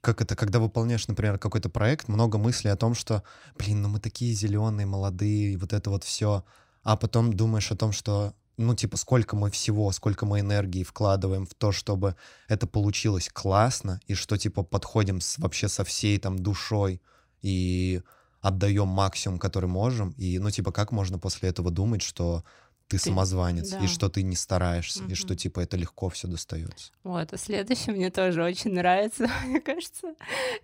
как 0.00 0.22
это, 0.22 0.36
когда 0.36 0.60
выполняешь, 0.60 1.08
например, 1.08 1.38
какой-то 1.38 1.68
проект, 1.68 2.08
много 2.08 2.38
мыслей 2.38 2.70
о 2.70 2.76
том, 2.76 2.94
что, 2.94 3.22
блин, 3.58 3.82
ну 3.82 3.88
мы 3.88 4.00
такие 4.00 4.32
зеленые, 4.32 4.86
молодые, 4.86 5.58
вот 5.58 5.72
это 5.72 5.90
вот 5.90 6.04
все, 6.04 6.44
а 6.82 6.96
потом 6.96 7.32
думаешь 7.32 7.70
о 7.72 7.76
том, 7.76 7.92
что 7.92 8.34
ну, 8.58 8.74
типа, 8.74 8.96
сколько 8.96 9.36
мы 9.36 9.50
всего, 9.50 9.90
сколько 9.92 10.26
мы 10.26 10.40
энергии 10.40 10.82
вкладываем 10.82 11.46
в 11.46 11.54
то, 11.54 11.70
чтобы 11.70 12.16
это 12.48 12.66
получилось 12.66 13.30
классно, 13.32 14.00
и 14.08 14.14
что, 14.14 14.36
типа, 14.36 14.64
подходим 14.64 15.20
с, 15.20 15.38
вообще 15.38 15.68
со 15.68 15.84
всей 15.84 16.18
там 16.18 16.40
душой 16.40 17.00
и 17.40 18.02
отдаем 18.40 18.88
максимум, 18.88 19.38
который 19.38 19.68
можем, 19.68 20.10
и, 20.18 20.40
ну, 20.40 20.50
типа, 20.50 20.72
как 20.72 20.90
можно 20.90 21.20
после 21.20 21.48
этого 21.50 21.70
думать, 21.70 22.02
что 22.02 22.42
ты, 22.88 22.96
ты 22.96 23.04
самозванец, 23.04 23.70
да. 23.70 23.78
и 23.80 23.86
что 23.86 24.08
ты 24.08 24.22
не 24.22 24.34
стараешься, 24.34 25.04
угу. 25.04 25.12
и 25.12 25.14
что, 25.14 25.36
типа, 25.36 25.60
это 25.60 25.76
легко 25.76 26.08
все 26.08 26.26
достается. 26.26 26.90
Вот, 27.04 27.32
а 27.32 27.36
следующее 27.36 27.94
мне 27.94 28.10
тоже 28.10 28.42
очень 28.42 28.72
нравится. 28.72 29.30
Мне 29.44 29.60
кажется, 29.60 30.14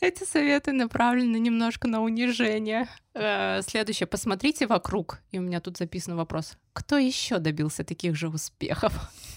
эти 0.01 0.25
советы 0.25 0.73
направлены 0.73 1.37
немножко 1.37 1.87
на 1.87 2.03
унижение. 2.03 2.89
Э, 3.15 3.61
следующее. 3.63 4.07
Посмотрите 4.07 4.67
вокруг. 4.67 5.21
И 5.33 5.39
у 5.39 5.43
меня 5.43 5.61
тут 5.61 5.77
записан 5.77 6.17
вопрос. 6.17 6.55
Кто 6.73 6.97
еще 6.97 7.39
добился 7.39 7.85
таких 7.85 8.17
же 8.17 8.29
успехов? 8.29 8.93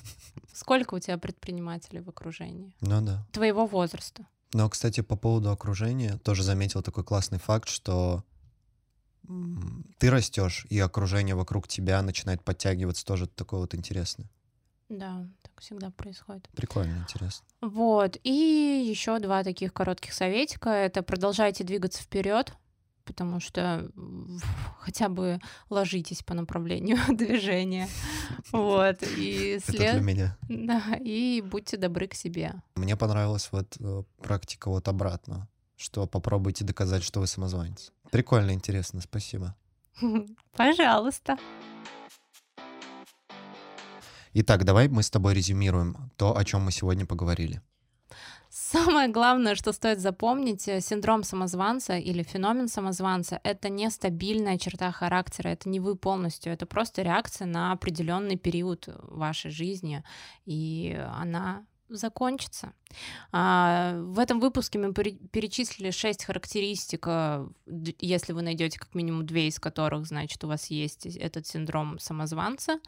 Сколько 0.53 0.95
у 0.95 0.99
тебя 0.99 1.17
предпринимателей 1.17 1.99
в 1.99 2.09
окружении? 2.09 2.73
Ну 2.81 3.01
да. 3.01 3.25
Твоего 3.31 3.65
возраста. 3.67 4.25
Но, 4.53 4.69
кстати, 4.69 5.01
по 5.01 5.17
поводу 5.17 5.51
окружения, 5.51 6.17
тоже 6.23 6.43
заметил 6.43 6.81
такой 6.81 7.03
классный 7.03 7.37
факт, 7.37 7.67
что 7.67 8.23
ты 9.97 10.09
растешь, 10.09 10.65
и 10.69 10.79
окружение 10.79 11.35
вокруг 11.35 11.67
тебя 11.67 12.01
начинает 12.01 12.43
подтягиваться, 12.43 13.05
тоже 13.05 13.27
такое 13.27 13.61
вот 13.61 13.75
интересное. 13.75 14.29
Да, 14.89 15.27
так 15.41 15.51
всегда 15.59 15.91
происходит. 15.91 16.47
Прикольно, 16.55 16.97
интересно. 16.99 17.45
Вот. 17.61 18.17
И 18.23 18.85
еще 18.89 19.19
два 19.19 19.43
таких 19.43 19.73
коротких 19.73 20.13
советика. 20.13 20.69
Это 20.69 21.03
продолжайте 21.03 21.65
двигаться 21.65 22.01
вперед, 22.01 22.53
потому 23.03 23.41
что 23.41 23.91
хотя 24.79 25.09
бы 25.09 25.39
ложитесь 25.69 26.23
по 26.23 26.33
направлению 26.33 26.97
движения. 27.09 27.89
Вот. 28.53 29.03
И 29.17 29.59
след... 29.65 29.81
Это 29.81 29.93
для 29.93 30.01
меня. 30.01 30.37
Да, 30.47 30.81
и 31.01 31.41
будьте 31.41 31.75
добры 31.75 32.07
к 32.07 32.13
себе. 32.13 32.53
Мне 32.75 32.95
понравилась 32.95 33.49
вот 33.51 33.75
э, 33.79 34.03
практика 34.21 34.69
вот 34.69 34.87
обратно, 34.87 35.49
что 35.75 36.07
попробуйте 36.07 36.63
доказать, 36.63 37.03
что 37.03 37.19
вы 37.19 37.27
самозванец. 37.27 37.91
Прикольно, 38.11 38.51
интересно, 38.51 39.01
спасибо. 39.01 39.55
Пожалуйста. 40.55 41.37
Итак, 44.33 44.65
давай 44.65 44.87
мы 44.87 45.01
с 45.01 45.09
тобой 45.09 45.33
резюмируем 45.33 46.11
то, 46.15 46.37
о 46.37 46.43
чем 46.43 46.61
мы 46.61 46.71
сегодня 46.71 47.05
поговорили. 47.05 47.61
Самое 48.49 49.07
главное, 49.09 49.55
что 49.55 49.71
стоит 49.73 49.99
запомнить, 49.99 50.67
э, 50.67 50.81
синдром 50.81 51.23
самозванца 51.23 51.97
или 51.97 52.23
феномен 52.23 52.67
самозванца— 52.67 53.39
это 53.43 53.69
не 53.69 53.89
стабильная 53.89 54.57
черта 54.57 54.91
характера, 54.91 55.49
это 55.49 55.69
не 55.69 55.79
вы 55.79 55.95
полностью, 55.95 56.53
это 56.53 56.65
просто 56.65 57.01
реакция 57.01 57.45
на 57.45 57.71
определенный 57.71 58.37
период 58.37 58.89
вашей 59.03 59.51
жизни, 59.51 60.03
и 60.45 60.97
она 61.13 61.65
закончится. 61.89 62.73
А, 63.31 63.99
в 63.99 64.19
этом 64.19 64.39
выпуске 64.39 64.79
мы 64.79 64.93
перечислили 64.93 65.91
шесть 65.91 66.25
характеристик, 66.25 67.05
а, 67.07 67.47
если 67.99 68.33
вы 68.33 68.41
найдете 68.41 68.79
как 68.79 68.95
минимум 68.95 69.25
две 69.25 69.47
из 69.47 69.59
которых, 69.59 70.05
значит, 70.05 70.43
у 70.43 70.47
вас 70.47 70.67
есть 70.67 71.05
этот 71.05 71.45
синдром 71.45 71.99
самозванца. 71.99 72.79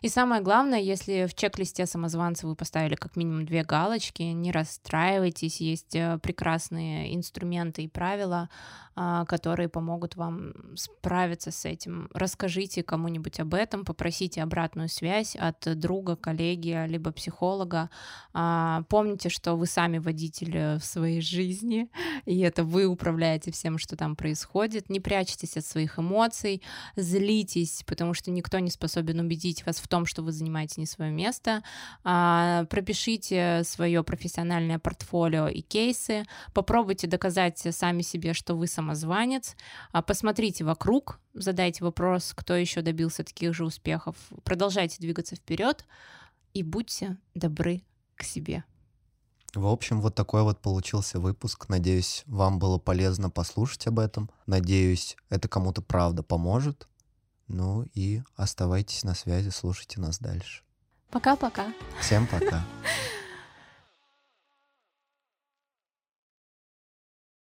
И 0.00 0.08
самое 0.08 0.40
главное, 0.42 0.80
если 0.80 1.26
в 1.26 1.34
чек-листе 1.34 1.86
самозванца 1.86 2.46
вы 2.46 2.54
поставили 2.54 2.94
как 2.94 3.16
минимум 3.16 3.44
две 3.44 3.64
галочки, 3.64 4.22
не 4.22 4.52
расстраивайтесь, 4.52 5.60
есть 5.60 5.94
э, 5.94 6.18
прекрасные 6.22 7.14
инструменты 7.14 7.82
и 7.82 7.88
правила, 7.88 8.48
а, 8.94 9.24
которые 9.26 9.68
помогут 9.68 10.16
вам 10.16 10.54
справиться 10.76 11.50
с 11.50 11.64
этим. 11.64 12.08
Расскажите 12.14 12.82
кому-нибудь 12.82 13.40
об 13.40 13.54
этом, 13.54 13.84
попросите 13.84 14.42
обратную 14.42 14.88
связь 14.88 15.36
от 15.36 15.78
друга, 15.78 16.16
коллеги, 16.16 16.86
либо 16.88 17.12
психолога. 17.12 17.90
Помните, 18.32 19.28
что 19.28 19.47
что 19.48 19.56
вы 19.56 19.64
сами 19.64 19.96
водитель 19.96 20.76
в 20.76 20.84
своей 20.84 21.22
жизни, 21.22 21.88
и 22.26 22.38
это 22.40 22.64
вы 22.64 22.84
управляете 22.84 23.50
всем, 23.50 23.78
что 23.78 23.96
там 23.96 24.14
происходит. 24.14 24.90
Не 24.90 25.00
прячьтесь 25.00 25.56
от 25.56 25.64
своих 25.64 25.98
эмоций, 25.98 26.62
злитесь, 26.96 27.82
потому 27.86 28.12
что 28.12 28.30
никто 28.30 28.58
не 28.58 28.70
способен 28.70 29.20
убедить 29.20 29.64
вас 29.64 29.78
в 29.78 29.88
том, 29.88 30.04
что 30.04 30.22
вы 30.22 30.32
занимаете 30.32 30.82
не 30.82 30.86
свое 30.86 31.10
место. 31.10 31.62
А, 32.04 32.66
пропишите 32.66 33.62
свое 33.64 34.04
профессиональное 34.04 34.78
портфолио 34.78 35.48
и 35.48 35.62
кейсы, 35.62 36.24
попробуйте 36.52 37.06
доказать 37.06 37.58
сами 37.58 38.02
себе, 38.02 38.34
что 38.34 38.54
вы 38.54 38.66
самозванец, 38.66 39.56
а, 39.92 40.02
посмотрите 40.02 40.64
вокруг, 40.64 41.20
задайте 41.32 41.84
вопрос, 41.84 42.34
кто 42.36 42.54
еще 42.54 42.82
добился 42.82 43.24
таких 43.24 43.54
же 43.54 43.64
успехов, 43.64 44.14
продолжайте 44.44 44.98
двигаться 45.00 45.36
вперед 45.36 45.86
и 46.52 46.62
будьте 46.62 47.16
добры 47.34 47.80
к 48.14 48.24
себе. 48.24 48.64
В 49.58 49.66
общем, 49.66 50.00
вот 50.00 50.14
такой 50.14 50.44
вот 50.44 50.60
получился 50.60 51.18
выпуск. 51.18 51.68
Надеюсь, 51.68 52.22
вам 52.26 52.60
было 52.60 52.78
полезно 52.78 53.28
послушать 53.28 53.88
об 53.88 53.98
этом. 53.98 54.30
Надеюсь, 54.46 55.16
это 55.30 55.48
кому-то 55.48 55.82
правда 55.82 56.22
поможет. 56.22 56.88
Ну 57.48 57.84
и 57.92 58.22
оставайтесь 58.36 59.02
на 59.02 59.14
связи, 59.14 59.48
слушайте 59.48 60.00
нас 60.00 60.20
дальше. 60.20 60.62
Пока-пока. 61.10 61.72
Всем 62.00 62.28
пока. 62.28 62.64